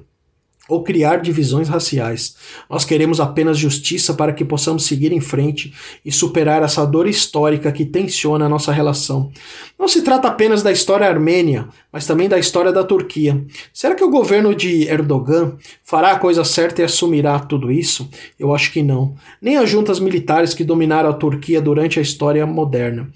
ou 0.71 0.81
criar 0.83 1.17
divisões 1.17 1.67
raciais. 1.67 2.37
Nós 2.69 2.85
queremos 2.85 3.19
apenas 3.19 3.57
justiça 3.57 4.13
para 4.13 4.31
que 4.31 4.45
possamos 4.45 4.85
seguir 4.85 5.11
em 5.11 5.19
frente 5.19 5.73
e 6.05 6.11
superar 6.11 6.63
essa 6.63 6.85
dor 6.85 7.07
histórica 7.07 7.71
que 7.73 7.83
tensiona 7.83 8.45
a 8.45 8.49
nossa 8.49 8.71
relação. 8.71 9.29
Não 9.77 9.89
se 9.89 10.01
trata 10.01 10.29
apenas 10.29 10.63
da 10.63 10.71
história 10.71 11.05
armênia, 11.05 11.67
mas 11.91 12.07
também 12.07 12.29
da 12.29 12.39
história 12.39 12.71
da 12.71 12.85
Turquia. 12.85 13.43
Será 13.73 13.95
que 13.95 14.03
o 14.03 14.09
governo 14.09 14.55
de 14.55 14.87
Erdogan 14.87 15.57
fará 15.83 16.11
a 16.11 16.19
coisa 16.19 16.45
certa 16.45 16.81
e 16.81 16.85
assumirá 16.85 17.37
tudo 17.37 17.69
isso? 17.69 18.09
Eu 18.39 18.55
acho 18.55 18.71
que 18.71 18.81
não. 18.81 19.13
Nem 19.41 19.57
as 19.57 19.69
juntas 19.69 19.99
militares 19.99 20.53
que 20.53 20.63
dominaram 20.63 21.09
a 21.09 21.13
Turquia 21.13 21.61
durante 21.61 21.99
a 21.99 22.01
história 22.01 22.45
moderna. 22.45 23.09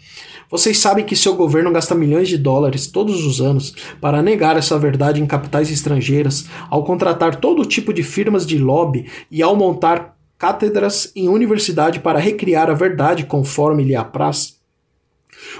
Vocês 0.50 0.78
sabem 0.78 1.06
que 1.06 1.16
seu 1.16 1.36
governo 1.36 1.72
gasta 1.72 1.96
milhões 1.96 2.28
de 2.28 2.38
dólares 2.38 2.88
todos 2.88 3.26
os 3.26 3.42
anos 3.42 3.74
para 4.00 4.22
negar 4.22 4.58
essa 4.58 4.78
verdade 4.78 5.22
em 5.22 5.26
capitais 5.26 5.72
estrangeiras, 5.72 6.46
ao 6.70 6.84
contratar 6.84 7.38
todo 7.38 7.66
tipo 7.66 7.94
de 7.94 8.04
firmas 8.04 8.46
de 8.46 8.58
lobby 8.58 9.10
e 9.32 9.42
ao 9.42 9.56
montar 9.56 10.16
cátedras 10.38 11.12
em 11.16 11.30
universidade 11.30 12.00
para 12.00 12.20
recriar 12.20 12.70
a 12.70 12.74
verdade 12.74 13.26
conforme 13.26 13.84
lhe 13.84 13.96
apraz? 13.96 14.56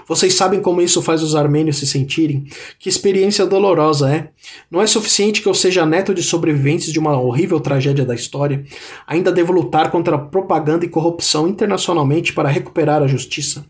Vocês 0.08 0.34
sabem 0.34 0.62
como 0.62 0.82
isso 0.82 1.02
faz 1.02 1.22
os 1.22 1.36
armênios 1.36 1.78
se 1.78 1.88
sentirem? 1.88 2.46
Que 2.80 2.90
experiência 2.90 3.46
dolorosa 3.46 4.14
é? 4.14 4.30
Não 4.70 4.82
é 4.82 4.88
suficiente 4.88 5.42
que 5.42 5.50
eu 5.50 5.54
seja 5.54 5.86
neto 5.86 6.14
de 6.14 6.24
sobreviventes 6.24 6.92
de 6.92 7.00
uma 7.00 7.20
horrível 7.20 7.60
tragédia 7.60 8.06
da 8.06 8.16
história? 8.16 8.64
Ainda 9.08 9.32
devo 9.32 9.52
lutar 9.52 9.92
contra 9.92 10.18
propaganda 10.18 10.86
e 10.86 10.90
corrupção 10.90 11.48
internacionalmente 11.48 12.34
para 12.34 12.50
recuperar 12.50 13.02
a 13.02 13.08
justiça? 13.08 13.66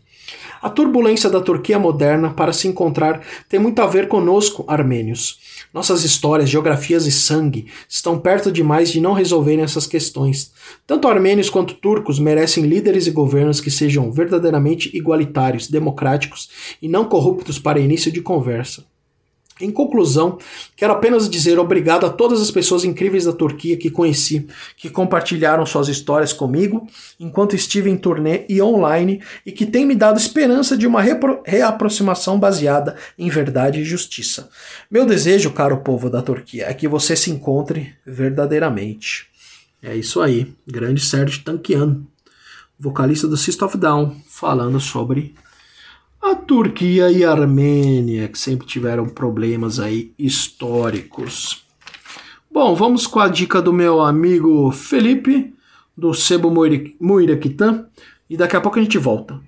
A 0.62 0.70
turbulência 0.70 1.28
da 1.28 1.40
Turquia 1.40 1.78
moderna 1.78 2.30
para 2.30 2.52
se 2.52 2.66
encontrar 2.66 3.20
tem 3.48 3.60
muito 3.60 3.80
a 3.80 3.86
ver 3.86 4.08
conosco, 4.08 4.64
armênios. 4.66 5.38
Nossas 5.72 6.04
histórias, 6.04 6.48
geografias 6.48 7.06
e 7.06 7.12
sangue 7.12 7.66
estão 7.88 8.18
perto 8.18 8.50
demais 8.50 8.90
de 8.90 9.00
não 9.00 9.12
resolverem 9.12 9.64
essas 9.64 9.86
questões. 9.86 10.52
Tanto 10.86 11.08
armênios 11.08 11.50
quanto 11.50 11.74
turcos 11.74 12.18
merecem 12.18 12.64
líderes 12.64 13.06
e 13.06 13.10
governos 13.10 13.60
que 13.60 13.70
sejam 13.70 14.10
verdadeiramente 14.10 14.96
igualitários, 14.96 15.68
democráticos 15.68 16.48
e 16.80 16.88
não 16.88 17.04
corruptos 17.04 17.58
para 17.58 17.78
início 17.78 18.10
de 18.10 18.22
conversa. 18.22 18.84
Em 19.58 19.70
conclusão, 19.70 20.38
quero 20.76 20.92
apenas 20.92 21.30
dizer 21.30 21.58
obrigado 21.58 22.04
a 22.04 22.10
todas 22.10 22.42
as 22.42 22.50
pessoas 22.50 22.84
incríveis 22.84 23.24
da 23.24 23.32
Turquia 23.32 23.76
que 23.76 23.88
conheci, 23.88 24.46
que 24.76 24.90
compartilharam 24.90 25.64
suas 25.64 25.88
histórias 25.88 26.30
comigo 26.30 26.86
enquanto 27.18 27.56
estive 27.56 27.88
em 27.88 27.96
turnê 27.96 28.44
e 28.50 28.60
online 28.60 29.22
e 29.46 29.52
que 29.52 29.64
têm 29.64 29.86
me 29.86 29.94
dado 29.94 30.18
esperança 30.18 30.76
de 30.76 30.86
uma 30.86 31.00
reaproximação 31.46 32.38
baseada 32.38 32.96
em 33.18 33.30
verdade 33.30 33.80
e 33.80 33.84
justiça. 33.84 34.50
Meu 34.90 35.06
desejo, 35.06 35.50
caro 35.52 35.78
povo 35.78 36.10
da 36.10 36.20
Turquia, 36.20 36.66
é 36.66 36.74
que 36.74 36.86
você 36.86 37.16
se 37.16 37.30
encontre 37.30 37.94
verdadeiramente. 38.04 39.26
É 39.82 39.96
isso 39.96 40.20
aí, 40.20 40.52
grande 40.66 41.00
Sérgio 41.00 41.42
Tankian, 41.42 42.02
vocalista 42.78 43.26
do 43.26 43.38
System 43.38 43.68
of 43.68 43.78
Down, 43.78 44.16
falando 44.28 44.78
sobre 44.80 45.34
a 46.26 46.34
Turquia 46.34 47.10
e 47.10 47.22
a 47.24 47.30
Armênia, 47.30 48.28
que 48.28 48.38
sempre 48.38 48.66
tiveram 48.66 49.08
problemas 49.08 49.78
aí 49.78 50.12
históricos. 50.18 51.64
Bom, 52.50 52.74
vamos 52.74 53.06
com 53.06 53.20
a 53.20 53.28
dica 53.28 53.62
do 53.62 53.72
meu 53.72 54.00
amigo 54.00 54.72
Felipe, 54.72 55.54
do 55.96 56.12
Sebo 56.12 56.50
Muiraquitã, 57.00 57.86
e 58.28 58.36
daqui 58.36 58.56
a 58.56 58.60
pouco 58.60 58.78
a 58.78 58.82
gente 58.82 58.98
volta. 58.98 59.40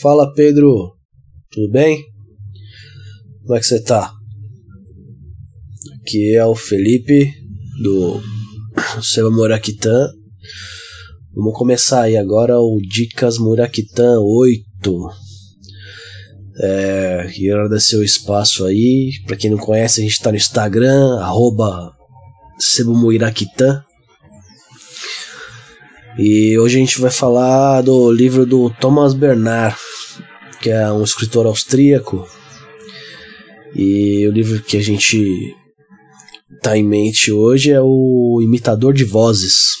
Fala 0.00 0.32
Pedro, 0.32 0.96
tudo 1.50 1.70
bem? 1.70 2.02
Como 3.42 3.54
é 3.54 3.60
que 3.60 3.66
você 3.66 3.82
tá? 3.82 4.10
Aqui 6.00 6.34
é 6.34 6.46
o 6.46 6.54
Felipe, 6.54 7.30
do 7.82 8.22
Sebo 9.02 9.30
Muiraquitã. 9.30 10.08
Vamos 11.34 11.58
começar 11.58 12.02
aí 12.02 12.16
agora 12.16 12.58
o 12.58 12.78
Dicas 12.80 13.36
Muiraquitã 13.36 14.18
8 14.18 15.21
é, 16.58 17.30
queria 17.32 17.54
agradecer 17.54 17.96
o 17.96 18.04
espaço 18.04 18.64
aí. 18.64 19.12
Para 19.26 19.36
quem 19.36 19.50
não 19.50 19.58
conhece, 19.58 20.00
a 20.00 20.02
gente 20.02 20.12
está 20.12 20.30
no 20.30 20.36
Instagram, 20.36 21.18
arroba 21.20 21.92
E 26.18 26.58
hoje 26.58 26.76
a 26.76 26.80
gente 26.80 27.00
vai 27.00 27.10
falar 27.10 27.80
do 27.82 28.12
livro 28.12 28.44
do 28.44 28.68
Thomas 28.68 29.14
Bernard, 29.14 29.76
que 30.60 30.70
é 30.70 30.92
um 30.92 31.02
escritor 31.02 31.46
austríaco. 31.46 32.26
E 33.74 34.26
o 34.28 34.30
livro 34.30 34.62
que 34.62 34.76
a 34.76 34.82
gente 34.82 35.56
tá 36.60 36.76
em 36.76 36.84
mente 36.84 37.32
hoje 37.32 37.70
é 37.70 37.80
o 37.80 38.40
Imitador 38.42 38.92
de 38.92 39.04
Vozes. 39.04 39.76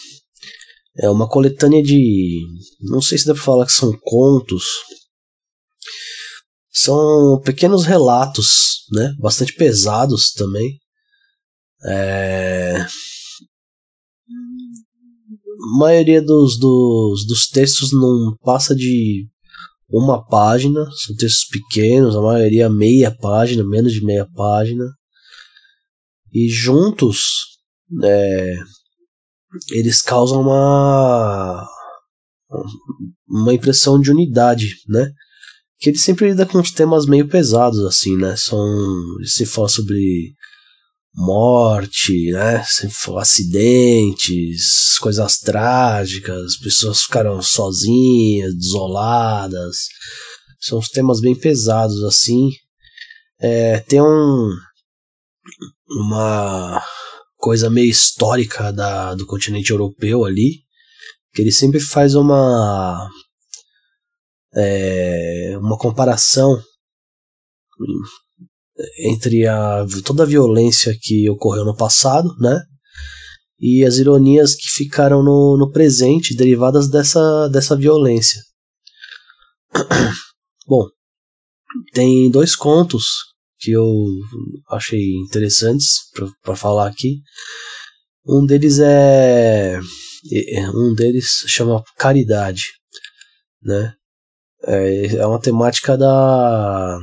É 0.98 1.08
uma 1.10 1.28
coletânea 1.28 1.82
de. 1.82 2.40
Não 2.80 3.02
sei 3.02 3.18
se 3.18 3.26
dá 3.26 3.34
pra 3.34 3.42
falar 3.42 3.66
que 3.66 3.72
são 3.72 3.92
contos. 4.02 4.64
São 6.72 7.38
pequenos 7.44 7.84
relatos, 7.84 8.86
né? 8.92 9.14
Bastante 9.18 9.52
pesados 9.52 10.32
também. 10.32 10.78
É... 11.84 12.86
A 15.64 15.78
maioria 15.78 16.22
dos, 16.22 16.58
dos, 16.58 17.26
dos 17.26 17.46
textos 17.48 17.92
não 17.92 18.36
passa 18.42 18.74
de 18.74 19.28
uma 19.88 20.24
página, 20.26 20.84
são 21.04 21.14
textos 21.16 21.44
pequenos, 21.44 22.16
a 22.16 22.22
maioria 22.22 22.70
meia 22.70 23.14
página, 23.14 23.62
menos 23.62 23.92
de 23.92 24.02
meia 24.02 24.26
página. 24.34 24.84
E 26.32 26.48
juntos, 26.48 27.58
é, 28.02 28.56
eles 29.72 30.00
causam 30.00 30.40
uma 30.40 31.68
uma 33.28 33.54
impressão 33.54 34.00
de 34.00 34.10
unidade, 34.10 34.76
né? 34.88 35.10
Que 35.82 35.90
ele 35.90 35.98
sempre 35.98 36.28
lida 36.28 36.46
com 36.46 36.58
uns 36.58 36.70
temas 36.70 37.06
meio 37.06 37.26
pesados 37.26 37.80
assim, 37.80 38.16
né? 38.16 38.36
São 38.36 38.64
se 39.24 39.44
fala 39.44 39.68
sobre 39.68 40.32
morte, 41.12 42.30
né? 42.30 42.62
Se 42.62 42.88
for 42.88 43.18
acidentes, 43.18 44.96
coisas 45.00 45.38
trágicas, 45.38 46.56
pessoas 46.56 47.02
ficaram 47.02 47.42
sozinhas, 47.42 48.54
desoladas. 48.54 49.88
São 50.60 50.78
uns 50.78 50.88
temas 50.88 51.20
bem 51.20 51.34
pesados 51.34 52.02
assim. 52.04 52.50
É, 53.40 53.80
tem 53.80 54.00
um 54.00 54.50
uma 55.88 56.80
coisa 57.36 57.68
meio 57.68 57.90
histórica 57.90 58.72
da, 58.72 59.14
do 59.14 59.26
continente 59.26 59.72
europeu 59.72 60.24
ali, 60.24 60.60
que 61.34 61.42
ele 61.42 61.50
sempre 61.50 61.80
faz 61.80 62.14
uma 62.14 63.10
é, 64.54 65.56
uma 65.58 65.78
comparação 65.78 66.62
entre 68.98 69.46
a, 69.46 69.84
toda 70.04 70.22
a 70.22 70.26
violência 70.26 70.96
que 71.00 71.28
ocorreu 71.30 71.64
no 71.64 71.76
passado, 71.76 72.34
né? 72.38 72.62
E 73.58 73.84
as 73.84 73.96
ironias 73.96 74.54
que 74.54 74.68
ficaram 74.68 75.22
no, 75.22 75.56
no 75.56 75.70
presente, 75.70 76.36
derivadas 76.36 76.90
dessa, 76.90 77.48
dessa 77.48 77.76
violência. 77.76 78.42
Bom, 80.66 80.88
tem 81.92 82.30
dois 82.30 82.56
contos 82.56 83.04
que 83.58 83.70
eu 83.70 83.86
achei 84.68 85.14
interessantes 85.24 86.10
para 86.42 86.56
falar 86.56 86.88
aqui. 86.88 87.20
Um 88.26 88.44
deles 88.44 88.80
é 88.80 89.80
um 90.74 90.94
deles 90.94 91.44
chama 91.46 91.82
Caridade, 91.96 92.62
né? 93.62 93.94
É, 94.64 95.16
é 95.16 95.26
uma 95.26 95.40
temática 95.40 95.96
da, 95.96 96.98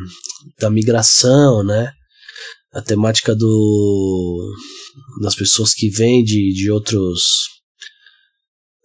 da 0.60 0.69
migração, 0.69 1.63
né? 1.63 1.91
A 2.74 2.82
temática 2.82 3.36
do 3.36 4.56
das 5.22 5.36
pessoas 5.36 5.74
que 5.74 5.89
vêm 5.89 6.24
de, 6.24 6.54
de 6.54 6.72
outros 6.72 7.50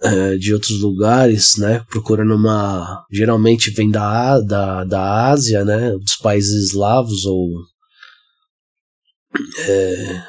é, 0.03 0.37
de 0.37 0.53
outros 0.53 0.81
lugares, 0.81 1.57
né? 1.57 1.85
Procurando 1.91 2.35
uma 2.35 3.05
geralmente 3.13 3.71
vem 3.71 3.91
da, 3.91 4.41
da, 4.41 4.85
da 4.85 5.31
Ásia, 5.31 5.65
né? 5.65 5.93
Dos 5.93 6.17
países 6.17 6.71
eslavos 6.71 7.25
ou 7.27 7.49
é, 9.69 10.23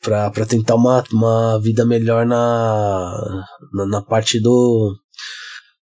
para 0.00 0.46
tentar 0.46 0.76
uma, 0.76 1.02
uma 1.12 1.60
vida 1.60 1.84
melhor 1.84 2.26
na, 2.26 3.44
na, 3.72 3.86
na 3.86 4.02
parte 4.02 4.40
do 4.40 4.94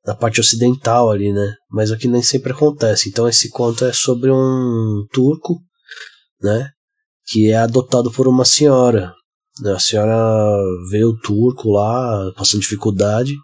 da 0.09 0.15
parte 0.15 0.41
ocidental 0.41 1.11
ali, 1.11 1.35
né? 1.35 1.55
Mas 1.71 1.91
o 1.91 1.99
que 1.99 2.09
nem 2.09 2.23
sempre 2.23 2.53
acontece. 2.53 3.11
Então 3.11 3.29
esse 3.29 3.51
conto 3.51 3.85
é 3.85 3.93
sobre 3.93 4.31
um 4.33 5.05
turco, 5.13 5.61
né? 6.43 6.71
Que 7.27 7.51
é 7.51 7.59
adotado 7.59 8.11
por 8.11 8.27
uma 8.27 8.47
senhora. 8.47 9.13
Né? 9.61 9.71
A 9.71 9.79
senhora 9.79 10.57
vê 10.91 11.05
o 11.05 11.15
turco 11.19 11.71
lá, 11.71 12.33
passando 12.35 12.63
dificuldade, 12.63 13.35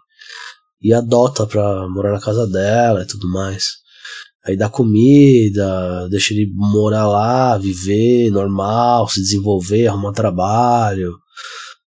e 0.81 0.91
adota 0.91 1.45
pra 1.45 1.87
morar 1.87 2.11
na 2.11 2.19
casa 2.19 2.47
dela 2.47 3.03
e 3.03 3.05
tudo 3.05 3.29
mais. 3.29 3.65
Aí 4.43 4.57
dá 4.57 4.67
comida, 4.67 6.09
deixa 6.09 6.33
ele 6.33 6.49
morar 6.51 7.05
lá, 7.05 7.59
viver 7.59 8.31
normal, 8.31 9.07
se 9.07 9.21
desenvolver, 9.21 9.85
arrumar 9.85 10.13
trabalho. 10.13 11.13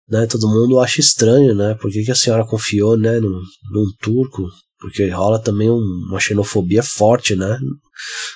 Né, 0.08 0.26
todo 0.26 0.48
mundo 0.48 0.80
acha 0.80 1.00
estranho, 1.00 1.54
né? 1.54 1.74
Por 1.74 1.90
que, 1.90 2.02
que 2.02 2.10
a 2.10 2.14
senhora 2.14 2.46
confiou, 2.46 2.96
né, 2.96 3.20
num, 3.20 3.42
num 3.70 3.92
turco? 4.00 4.42
Porque 4.78 5.08
rola 5.10 5.38
também 5.42 5.70
um, 5.70 5.80
uma 6.08 6.20
xenofobia 6.20 6.82
forte, 6.82 7.36
né? 7.36 7.58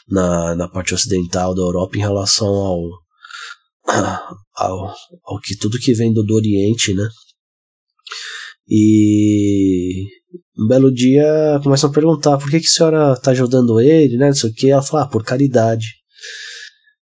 Na, 0.08 0.54
na 0.54 0.68
parte 0.68 0.92
ocidental 0.92 1.54
da 1.54 1.62
Europa 1.62 1.96
em 1.96 2.00
relação 2.00 2.48
ao, 2.48 2.82
ao, 4.54 4.94
ao 5.24 5.40
que 5.40 5.56
tudo 5.56 5.78
que 5.78 5.94
vem 5.94 6.12
do, 6.12 6.22
do 6.22 6.34
Oriente, 6.34 6.92
né? 6.92 7.08
E 8.68 10.08
um 10.58 10.66
belo 10.66 10.92
dia 10.92 11.60
começam 11.62 11.88
a 11.90 11.92
perguntar 11.92 12.38
por 12.38 12.50
que, 12.50 12.60
que 12.60 12.66
a 12.66 12.70
senhora 12.70 13.12
está 13.12 13.30
ajudando 13.30 13.80
ele, 13.80 14.16
né? 14.16 14.26
Não 14.26 14.34
sei 14.34 14.50
o 14.50 14.54
que. 14.54 14.70
Ela 14.70 14.82
fala, 14.82 15.04
ah, 15.04 15.08
por 15.08 15.24
caridade. 15.24 15.86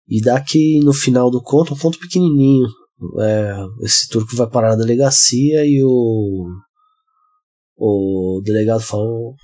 E 0.07 0.21
dá 0.21 0.41
que 0.41 0.79
no 0.83 0.91
final 0.91 1.29
do 1.29 1.41
conto, 1.41 1.73
um 1.73 1.77
conto 1.77 1.99
pequenininho, 1.99 2.67
é, 3.19 3.55
esse 3.85 4.07
turco 4.09 4.35
vai 4.35 4.49
parar 4.49 4.71
na 4.71 4.83
delegacia 4.83 5.65
e 5.65 5.81
o 5.83 6.47
o 7.81 8.41
delegado 8.43 8.81
falou 8.81 9.35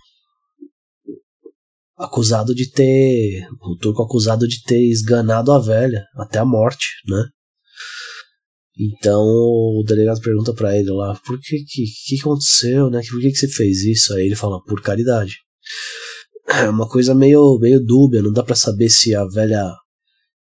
acusado 1.98 2.54
de 2.54 2.70
ter 2.70 3.48
o 3.62 3.78
turco 3.78 4.04
acusado 4.04 4.46
de 4.48 4.62
ter 4.64 4.82
esganado 4.90 5.54
a 5.54 5.60
velha 5.60 6.04
até 6.18 6.40
a 6.40 6.46
morte, 6.46 6.88
né? 7.08 7.24
Então 8.78 9.24
o 9.24 9.84
delegado 9.88 10.20
pergunta 10.20 10.54
para 10.54 10.78
ele 10.78 10.92
lá 10.92 11.18
por 11.26 11.40
que 11.40 11.64
que, 11.64 11.86
que 12.08 12.20
aconteceu, 12.20 12.90
né? 12.90 13.00
Por 13.10 13.22
que 13.22 13.30
que 13.30 13.38
você 13.38 13.48
fez 13.48 13.86
isso? 13.86 14.14
Aí 14.14 14.26
ele 14.26 14.36
fala 14.36 14.62
por 14.64 14.82
caridade. 14.82 15.38
É 16.48 16.70
uma 16.70 16.88
coisa 16.90 17.16
meio 17.16 17.58
meio 17.60 17.84
dúbia, 17.84 18.22
não 18.22 18.34
dá 18.34 18.44
para 18.44 18.56
saber 18.56 18.90
se 18.90 19.16
a 19.16 19.26
velha 19.26 19.66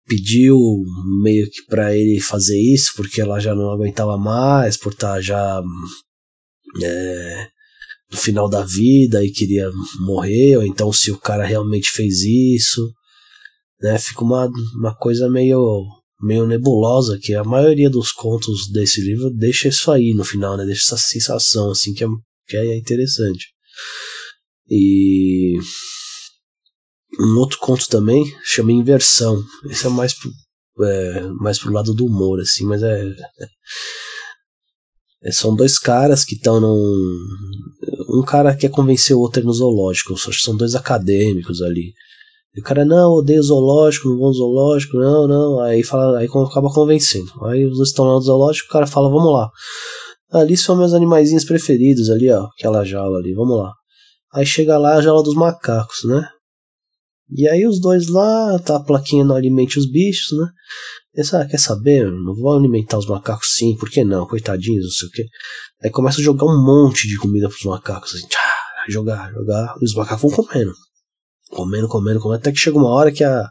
pediu 0.06 0.58
meio 1.22 1.50
que 1.50 1.64
para 1.66 1.96
ele 1.96 2.20
fazer 2.20 2.58
isso 2.58 2.92
porque 2.96 3.20
ela 3.20 3.40
já 3.40 3.54
não 3.54 3.70
aguentava 3.70 4.16
mais, 4.16 4.76
por 4.76 4.92
estar 4.92 5.14
tá 5.14 5.20
já 5.20 5.62
é, 6.82 7.48
no 8.10 8.18
final 8.18 8.48
da 8.48 8.62
vida 8.62 9.24
e 9.24 9.30
queria 9.30 9.70
morrer, 10.00 10.56
ou 10.56 10.64
então 10.64 10.92
se 10.92 11.10
o 11.10 11.18
cara 11.18 11.44
realmente 11.44 11.90
fez 11.90 12.22
isso, 12.22 12.92
né? 13.80 13.98
Fica 13.98 14.22
uma, 14.22 14.48
uma 14.78 14.94
coisa 14.94 15.28
meio 15.28 15.84
meio 16.22 16.46
nebulosa 16.46 17.18
que 17.20 17.34
a 17.34 17.44
maioria 17.44 17.90
dos 17.90 18.10
contos 18.10 18.70
desse 18.72 19.02
livro 19.02 19.30
deixa 19.30 19.68
isso 19.68 19.90
aí 19.90 20.14
no 20.14 20.24
final, 20.24 20.56
né? 20.56 20.64
Deixa 20.64 20.94
essa 20.94 20.96
sensação 20.96 21.70
assim 21.70 21.92
que 21.92 22.04
é, 22.04 22.06
que 22.48 22.56
é 22.56 22.76
interessante. 22.76 23.48
E 24.68 25.58
um 27.18 27.38
outro 27.38 27.58
conto 27.58 27.88
também 27.88 28.24
chama 28.44 28.72
Inversão. 28.72 29.42
Esse 29.70 29.86
é 29.86 29.90
mais 29.90 30.14
pro, 30.14 30.30
é, 30.84 31.22
mais 31.40 31.58
pro 31.58 31.72
lado 31.72 31.94
do 31.94 32.06
humor, 32.06 32.40
assim, 32.40 32.64
mas 32.64 32.82
é, 32.82 33.14
é 35.22 35.32
são 35.32 35.54
dois 35.54 35.78
caras 35.78 36.24
que 36.24 36.34
estão 36.34 36.60
num. 36.60 37.16
Um 38.10 38.22
cara 38.22 38.56
quer 38.56 38.70
convencer 38.70 39.16
o 39.16 39.20
outro 39.20 39.44
no 39.44 39.52
zoológico, 39.52 40.14
acho 40.14 40.30
que 40.30 40.36
são 40.36 40.56
dois 40.56 40.74
acadêmicos 40.74 41.62
ali. 41.62 41.92
E 42.54 42.60
o 42.60 42.62
cara, 42.62 42.84
não, 42.84 43.12
odeio 43.12 43.42
zoológico, 43.42 44.08
não 44.08 44.16
vou 44.16 44.32
zoológico, 44.32 44.96
não, 44.96 45.28
não. 45.28 45.60
Aí, 45.60 45.82
fala, 45.82 46.18
aí 46.18 46.26
acaba 46.26 46.72
convencendo. 46.72 47.30
Aí 47.44 47.66
os 47.66 47.76
dois 47.76 47.88
estão 47.88 48.06
lá 48.06 48.14
no 48.14 48.20
zoológico, 48.20 48.68
o 48.68 48.72
cara 48.72 48.86
fala, 48.86 49.10
vamos 49.10 49.30
lá. 49.30 49.50
Ali 50.32 50.56
são 50.56 50.76
meus 50.76 50.94
animaizinhos 50.94 51.44
preferidos 51.44 52.08
ali, 52.08 52.30
ó. 52.30 52.46
Aquela 52.58 52.84
jaula 52.84 53.18
ali, 53.18 53.34
vamos 53.34 53.58
lá. 53.58 53.72
Aí 54.32 54.46
chega 54.46 54.78
lá 54.78 54.94
a 54.96 55.02
jaula 55.02 55.22
dos 55.22 55.34
macacos, 55.34 56.04
né? 56.04 56.26
E 57.30 57.48
aí 57.48 57.66
os 57.66 57.80
dois 57.80 58.08
lá, 58.08 58.58
tá 58.60 58.76
a 58.76 58.82
plaquinha 58.82 59.24
não 59.24 59.34
alimente 59.34 59.78
os 59.78 59.90
bichos, 59.90 60.36
né? 60.38 60.48
Eles, 61.14 61.32
ah, 61.34 61.46
quer 61.46 61.58
saber? 61.58 62.10
Não 62.10 62.34
vou 62.34 62.56
alimentar 62.56 62.98
os 62.98 63.06
macacos 63.06 63.54
sim, 63.54 63.76
por 63.76 63.90
que 63.90 64.04
não? 64.04 64.26
Coitadinhos, 64.26 64.84
não 64.84 64.90
sei 64.92 65.08
o 65.08 65.10
que. 65.10 65.24
Aí 65.82 65.90
começa 65.90 66.20
a 66.20 66.22
jogar 66.22 66.44
um 66.46 66.62
monte 66.62 67.08
de 67.08 67.16
comida 67.16 67.48
pros 67.48 67.64
macacos, 67.64 68.14
assim, 68.14 68.26
tchá, 68.28 68.52
jogar, 68.88 69.32
jogar, 69.32 69.74
e 69.80 69.84
os 69.84 69.94
macacos 69.94 70.22
vão 70.22 70.44
comendo. 70.44 70.72
Comendo, 71.50 71.88
comendo, 71.88 72.20
comendo, 72.20 72.40
até 72.40 72.52
que 72.52 72.58
chega 72.58 72.76
uma 72.76 72.90
hora 72.90 73.10
que 73.10 73.24
a. 73.24 73.48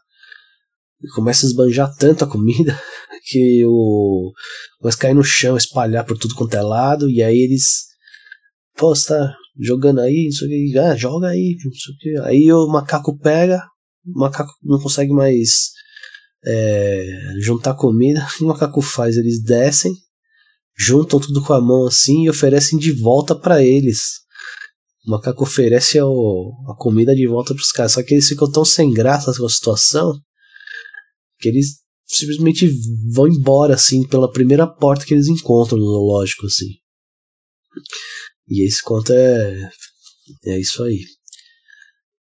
Começa 1.13 1.45
a 1.45 1.49
esbanjar 1.49 1.93
tanta 1.97 2.25
comida 2.25 2.79
que 3.27 3.63
o. 3.65 4.31
Começa 4.79 4.97
a 4.97 5.01
cair 5.01 5.13
no 5.13 5.23
chão, 5.23 5.57
espalhar 5.57 6.05
por 6.05 6.17
tudo 6.17 6.35
quanto 6.35 6.55
é 6.55 6.61
lado, 6.61 7.09
e 7.09 7.21
aí 7.21 7.37
eles. 7.37 7.85
Pô, 8.77 8.95
você 8.95 9.09
tá 9.09 9.35
jogando 9.59 10.01
aí, 10.01 10.25
não 10.25 10.31
sei 10.31 10.47
o 10.47 10.71
que, 10.71 10.79
ah, 10.79 10.95
joga 10.95 11.27
aí, 11.27 11.55
não 11.63 11.71
sei 11.71 11.93
o 11.93 11.97
que. 11.97 12.27
Aí 12.27 12.51
o 12.51 12.67
macaco 12.67 13.17
pega, 13.17 13.63
o 14.05 14.19
macaco 14.19 14.51
não 14.63 14.79
consegue 14.79 15.11
mais 15.13 15.71
é, 16.45 17.33
juntar 17.39 17.75
comida. 17.75 18.25
O 18.41 18.45
macaco 18.45 18.81
faz? 18.81 19.17
Eles 19.17 19.41
descem, 19.41 19.93
juntam 20.77 21.19
tudo 21.19 21.43
com 21.43 21.53
a 21.53 21.61
mão 21.61 21.87
assim 21.87 22.23
e 22.23 22.29
oferecem 22.29 22.77
de 22.77 22.91
volta 22.91 23.35
para 23.35 23.63
eles. 23.63 24.25
O 25.07 25.11
macaco 25.11 25.43
oferece 25.43 26.01
o, 26.01 26.51
a 26.67 26.75
comida 26.75 27.15
de 27.15 27.27
volta 27.27 27.53
pros 27.53 27.71
caras. 27.71 27.93
Só 27.93 28.03
que 28.03 28.13
eles 28.13 28.27
ficam 28.27 28.51
tão 28.51 28.65
sem 28.65 28.91
graça 28.91 29.33
com 29.37 29.45
a 29.45 29.49
situação 29.49 30.13
que 31.39 31.49
eles 31.49 31.85
simplesmente 32.07 32.69
vão 33.13 33.27
embora 33.27 33.75
assim 33.75 34.07
pela 34.07 34.31
primeira 34.31 34.67
porta 34.67 35.05
que 35.05 35.13
eles 35.13 35.27
encontram 35.27 35.77
no 35.77 35.85
zoológico 35.85 36.45
assim. 36.45 36.69
E 38.47 38.65
esse 38.65 38.81
conto 38.83 39.11
é 39.13 39.69
é 40.45 40.59
isso 40.59 40.83
aí. 40.83 41.03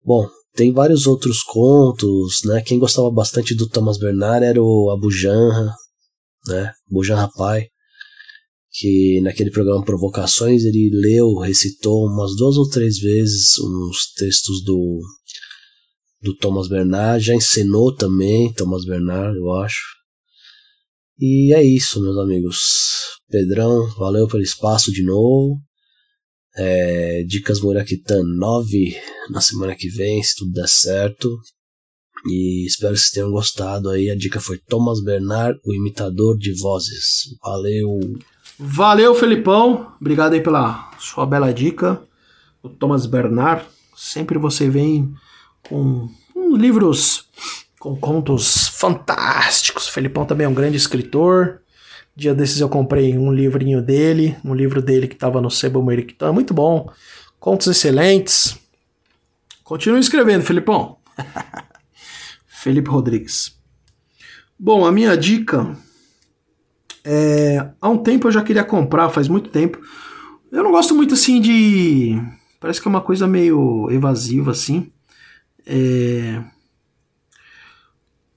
Bom, 0.03 0.27
tem 0.53 0.71
vários 0.73 1.07
outros 1.07 1.41
contos, 1.43 2.41
né? 2.45 2.61
Quem 2.61 2.79
gostava 2.79 3.09
bastante 3.11 3.55
do 3.55 3.67
Thomas 3.69 3.97
Bernard 3.97 4.45
era 4.45 4.61
o 4.61 4.91
Abu 4.91 5.11
Janra, 5.11 5.73
né? 6.47 6.73
Abu 6.89 7.33
Pai, 7.35 7.67
que 8.71 9.19
naquele 9.21 9.51
programa 9.51 9.83
Provocações 9.83 10.63
ele 10.63 10.89
leu, 10.93 11.35
recitou 11.37 12.05
umas 12.05 12.35
duas 12.35 12.57
ou 12.57 12.67
três 12.69 12.97
vezes 12.97 13.57
uns 13.59 14.13
textos 14.15 14.63
do 14.63 14.99
do 16.21 16.35
Thomas 16.35 16.67
Bernard, 16.67 17.23
já 17.23 17.33
ensinou 17.33 17.95
também 17.95 18.51
Thomas 18.53 18.83
Bernard, 18.83 19.37
eu 19.37 19.53
acho. 19.53 19.81
E 21.17 21.53
é 21.53 21.63
isso, 21.63 22.01
meus 22.01 22.17
amigos. 22.17 22.59
Pedrão, 23.29 23.87
valeu 23.95 24.27
pelo 24.27 24.43
espaço 24.43 24.91
de 24.91 25.03
novo. 25.03 25.61
É, 26.55 27.23
Dicas 27.27 27.61
Murakitan 27.61 28.21
9 28.23 28.97
na 29.29 29.39
semana 29.39 29.75
que 29.75 29.87
vem, 29.89 30.21
se 30.23 30.35
tudo 30.35 30.51
der 30.51 30.67
certo. 30.67 31.39
E 32.25 32.65
espero 32.65 32.93
que 32.93 32.99
vocês 32.99 33.11
tenham 33.11 33.31
gostado 33.31 33.89
aí. 33.89 34.09
A 34.09 34.15
dica 34.15 34.39
foi 34.39 34.57
Thomas 34.57 35.01
Bernard, 35.01 35.59
o 35.65 35.73
imitador 35.73 36.37
de 36.37 36.53
vozes. 36.53 37.37
Valeu! 37.41 37.99
Valeu, 38.57 39.15
Felipão. 39.15 39.93
Obrigado 40.01 40.33
aí 40.33 40.41
pela 40.41 40.91
sua 40.99 41.25
bela 41.25 41.53
dica. 41.53 42.01
O 42.61 42.67
Thomas 42.67 43.05
Bernard. 43.05 43.65
Sempre 43.95 44.37
você 44.37 44.69
vem 44.69 45.13
com, 45.63 46.09
livros 46.57 47.25
com 47.79 47.95
contos 47.95 48.67
fantásticos. 48.67 49.87
O 49.87 49.91
Felipão 49.91 50.25
também 50.25 50.45
é 50.45 50.49
um 50.49 50.53
grande 50.53 50.75
escritor. 50.75 51.61
Dia 52.19 52.35
desses 52.35 52.59
eu 52.59 52.67
comprei 52.67 53.17
um 53.17 53.31
livrinho 53.31 53.81
dele, 53.81 54.35
um 54.43 54.53
livro 54.53 54.81
dele 54.81 55.07
que 55.07 55.13
estava 55.13 55.39
no 55.39 55.49
Sebo 55.49 55.79
Americano, 55.79 56.33
muito 56.33 56.53
bom. 56.53 56.91
Contos 57.39 57.67
excelentes. 57.67 58.59
Continue 59.63 60.01
escrevendo, 60.01 60.43
Felipão. 60.43 60.97
Felipe 62.45 62.89
Rodrigues. 62.89 63.57
Bom, 64.59 64.85
a 64.85 64.91
minha 64.91 65.15
dica 65.15 65.77
é, 67.05 67.69
há 67.79 67.87
um 67.87 67.97
tempo 67.97 68.27
eu 68.27 68.31
já 68.33 68.43
queria 68.43 68.65
comprar, 68.65 69.07
faz 69.07 69.29
muito 69.29 69.49
tempo. 69.49 69.79
Eu 70.51 70.61
não 70.61 70.71
gosto 70.71 70.93
muito 70.93 71.13
assim 71.13 71.39
de. 71.39 72.21
Parece 72.59 72.81
que 72.81 72.87
é 72.89 72.91
uma 72.91 72.99
coisa 72.99 73.29
meio 73.29 73.89
evasiva 73.89 74.51
assim. 74.51 74.91
É, 75.65 76.43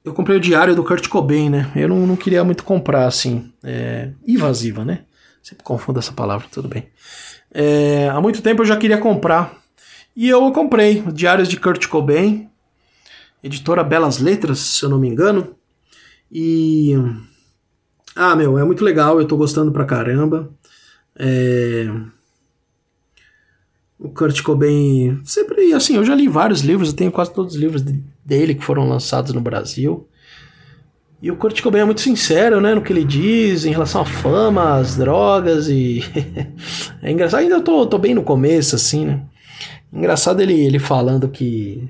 eu 0.05 0.13
comprei 0.13 0.37
o 0.37 0.41
diário 0.41 0.75
do 0.75 0.85
Kurt 0.85 1.09
Cobain, 1.09 1.49
né? 1.49 1.71
Eu 1.77 1.89
não, 1.89 2.07
não 2.07 2.17
queria 2.17 2.43
muito 2.43 2.65
comprar, 2.65 3.07
assim. 3.07 3.53
É, 3.63 4.11
invasiva, 4.27 4.85
né? 4.85 5.05
Sempre 5.43 5.65
confundo 5.65 5.99
essa 5.99 6.13
palavra, 6.13 6.47
tudo 6.51 6.69
bem. 6.69 6.89
É, 7.53 8.09
há 8.09 8.21
muito 8.21 8.43
tempo 8.43 8.63
eu 8.63 8.67
já 8.67 8.77
queria 8.77 8.99
comprar. 8.99 9.57
E 10.15 10.29
eu 10.29 10.51
comprei 10.53 11.03
Diários 11.13 11.49
de 11.49 11.57
Kurt 11.59 11.87
Cobain, 11.87 12.49
editora 13.43 13.85
Belas 13.85 14.19
Letras, 14.19 14.59
se 14.59 14.85
eu 14.85 14.89
não 14.89 14.99
me 14.99 15.09
engano. 15.09 15.55
E. 16.31 16.95
Ah, 18.15 18.37
meu, 18.37 18.59
é 18.59 18.65
muito 18.65 18.85
legal, 18.85 19.21
eu 19.21 19.27
tô 19.27 19.37
gostando 19.37 19.73
pra 19.73 19.85
caramba. 19.85 20.51
É... 21.17 21.87
O 23.99 24.09
Kurt 24.09 24.43
Cobain, 24.43 25.21
sempre 25.25 25.73
assim, 25.73 25.97
eu 25.97 26.05
já 26.05 26.15
li 26.15 26.27
vários 26.27 26.61
livros, 26.63 26.89
eu 26.89 26.97
tenho 26.97 27.13
quase 27.13 27.33
todos 27.33 27.55
os 27.55 27.61
livros 27.61 27.83
dele 28.25 28.55
que 28.55 28.65
foram 28.65 28.89
lançados 28.89 29.33
no 29.33 29.41
Brasil. 29.41 30.09
E 31.23 31.31
o 31.31 31.37
Kurt 31.37 31.61
Cobain 31.61 31.83
é 31.83 31.85
muito 31.85 32.01
sincero, 32.01 32.61
né, 32.61 32.75
no 32.75 32.83
que 32.83 32.93
ele 32.93 33.05
diz 33.05 33.65
em 33.65 33.71
relação 33.71 34.01
à 34.01 34.05
fama, 34.05 34.75
às 34.75 34.97
drogas 34.97 35.69
e 35.69 36.03
é 37.01 37.13
engraçado. 37.13 37.41
Ainda 37.41 37.55
eu 37.55 37.63
tô, 37.63 37.87
tô 37.87 37.97
bem 37.97 38.13
no 38.13 38.25
começo 38.25 38.75
assim, 38.75 39.07
né? 39.07 39.21
Engraçado 39.93 40.41
ele 40.41 40.55
ele 40.55 40.81
falando 40.81 41.29
que 41.29 41.89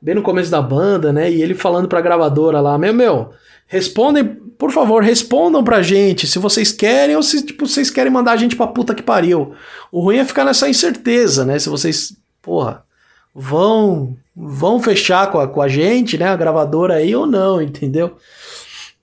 bem 0.00 0.14
no 0.14 0.22
começo 0.22 0.50
da 0.50 0.60
banda, 0.60 1.10
né, 1.10 1.30
e 1.32 1.40
ele 1.40 1.54
falando 1.54 1.88
pra 1.88 2.02
gravadora 2.02 2.60
lá, 2.60 2.76
meu 2.76 2.92
meu, 2.92 3.30
respondem, 3.66 4.22
por 4.58 4.70
favor, 4.70 5.02
respondam 5.02 5.64
pra 5.64 5.80
gente 5.80 6.26
se 6.26 6.38
vocês 6.38 6.70
querem 6.70 7.16
ou 7.16 7.22
se 7.22 7.42
tipo 7.42 7.66
vocês 7.66 7.88
querem 7.88 8.12
mandar 8.12 8.32
a 8.32 8.36
gente 8.36 8.56
pra 8.56 8.66
puta 8.66 8.94
que 8.94 9.02
pariu. 9.02 9.54
O 9.90 10.00
ruim 10.00 10.18
é 10.18 10.24
ficar 10.24 10.44
nessa 10.44 10.68
incerteza, 10.68 11.46
né? 11.46 11.58
Se 11.58 11.70
vocês, 11.70 12.14
porra, 12.42 12.84
vão 13.34 14.16
vão 14.36 14.80
fechar 14.80 15.30
com 15.30 15.38
a, 15.38 15.48
com 15.48 15.60
a 15.62 15.68
gente, 15.68 16.18
né, 16.18 16.26
a 16.26 16.36
gravadora 16.36 16.94
aí 16.94 17.14
ou 17.14 17.26
não, 17.26 17.62
entendeu? 17.62 18.16